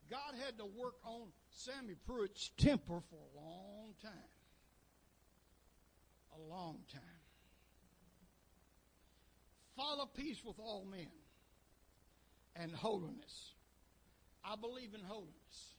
God 0.09 0.33
had 0.43 0.57
to 0.59 0.65
work 0.65 0.95
on 1.03 1.29
Sammy 1.49 1.95
Pruitt's 2.05 2.51
temper 2.57 3.01
for 3.09 3.15
a 3.15 3.39
long 3.39 3.93
time. 4.01 4.11
A 6.38 6.41
long 6.49 6.79
time. 6.93 7.01
Follow 9.75 10.05
peace 10.05 10.43
with 10.45 10.59
all 10.59 10.86
men 10.89 11.07
and 12.55 12.71
holiness. 12.71 13.53
I 14.43 14.55
believe 14.55 14.93
in 14.93 15.01
holiness. 15.03 15.74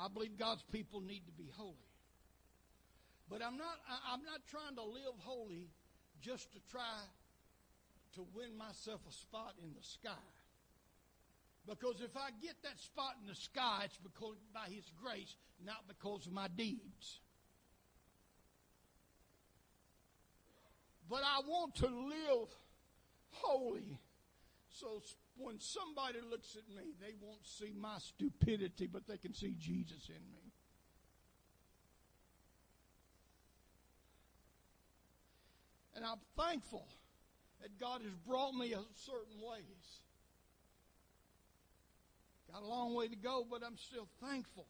I 0.00 0.08
believe 0.08 0.38
God's 0.38 0.62
people 0.70 1.00
need 1.00 1.26
to 1.26 1.32
be 1.32 1.50
holy. 1.56 1.74
But 3.28 3.42
I'm 3.42 3.58
not 3.58 3.76
I'm 4.10 4.24
not 4.24 4.40
trying 4.48 4.76
to 4.76 4.82
live 4.82 5.18
holy 5.18 5.68
just 6.20 6.52
to 6.52 6.58
try 6.70 7.00
to 8.14 8.26
win 8.34 8.56
myself 8.56 9.00
a 9.08 9.12
spot 9.12 9.54
in 9.62 9.70
the 9.74 9.82
sky. 9.82 10.24
Because 11.68 12.00
if 12.00 12.16
I 12.16 12.30
get 12.40 12.54
that 12.62 12.80
spot 12.80 13.16
in 13.20 13.28
the 13.28 13.34
sky, 13.34 13.82
it's 13.84 13.98
because 13.98 14.36
by 14.54 14.68
His 14.70 14.90
grace, 15.02 15.36
not 15.64 15.84
because 15.86 16.26
of 16.26 16.32
my 16.32 16.48
deeds. 16.48 17.20
But 21.10 21.22
I 21.24 21.40
want 21.46 21.74
to 21.76 21.86
live 21.86 22.48
holy. 23.30 23.98
So 24.70 25.02
when 25.38 25.60
somebody 25.60 26.18
looks 26.28 26.56
at 26.56 26.68
me, 26.74 26.92
they 27.00 27.14
won't 27.20 27.46
see 27.46 27.72
my 27.78 27.98
stupidity, 27.98 28.86
but 28.86 29.06
they 29.06 29.18
can 29.18 29.34
see 29.34 29.54
Jesus 29.58 30.08
in 30.08 30.22
me. 30.32 30.52
And 35.94 36.04
I'm 36.04 36.18
thankful 36.36 36.86
that 37.60 37.78
God 37.78 38.02
has 38.02 38.14
brought 38.26 38.54
me 38.54 38.72
a 38.72 38.80
certain 38.94 39.40
ways. 39.40 40.00
Got 42.52 42.62
a 42.62 42.66
long 42.66 42.94
way 42.94 43.08
to 43.08 43.16
go, 43.16 43.44
but 43.48 43.62
I'm 43.64 43.76
still 43.76 44.08
thankful 44.22 44.66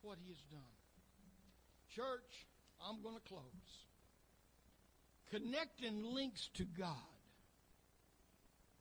for 0.00 0.08
what 0.08 0.18
He 0.22 0.30
has 0.30 0.42
done. 0.50 0.60
Church, 1.94 2.46
I'm 2.86 3.02
going 3.02 3.14
to 3.14 3.28
close. 3.28 3.42
Connecting 5.30 6.02
links 6.04 6.50
to 6.54 6.64
God 6.64 6.96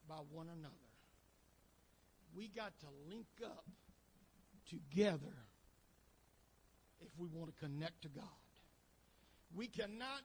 by 0.10 0.16
one 0.32 0.48
another. 0.48 0.81
We 2.36 2.48
got 2.48 2.72
to 2.80 2.88
link 3.10 3.28
up 3.44 3.66
together 4.70 5.36
if 7.02 7.10
we 7.18 7.28
want 7.28 7.54
to 7.54 7.66
connect 7.66 8.04
to 8.04 8.10
God. 8.10 8.24
We 9.54 9.68
cannot 9.68 10.22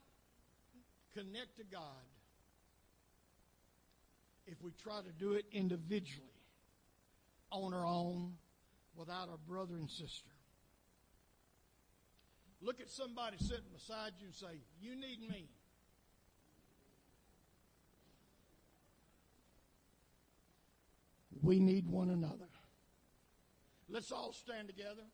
connect 1.14 1.56
to 1.56 1.64
God 1.64 1.80
if 4.46 4.62
we 4.62 4.70
try 4.82 5.00
to 5.00 5.12
do 5.18 5.32
it 5.32 5.44
individually, 5.50 6.28
on 7.50 7.74
our 7.74 7.86
own, 7.86 8.34
without 8.94 9.28
our 9.28 9.38
brother 9.48 9.74
and 9.74 9.90
sister. 9.90 10.30
Look 12.60 12.80
at 12.80 12.88
somebody 12.88 13.36
sitting 13.38 13.70
beside 13.72 14.12
you 14.18 14.26
and 14.26 14.34
say, 14.34 14.60
You 14.80 14.94
need 14.94 15.20
me. 15.28 15.48
We 21.46 21.60
need 21.60 21.88
one 21.88 22.10
another. 22.10 22.48
Let's 23.88 24.10
all 24.10 24.32
stand 24.32 24.66
together. 24.66 25.04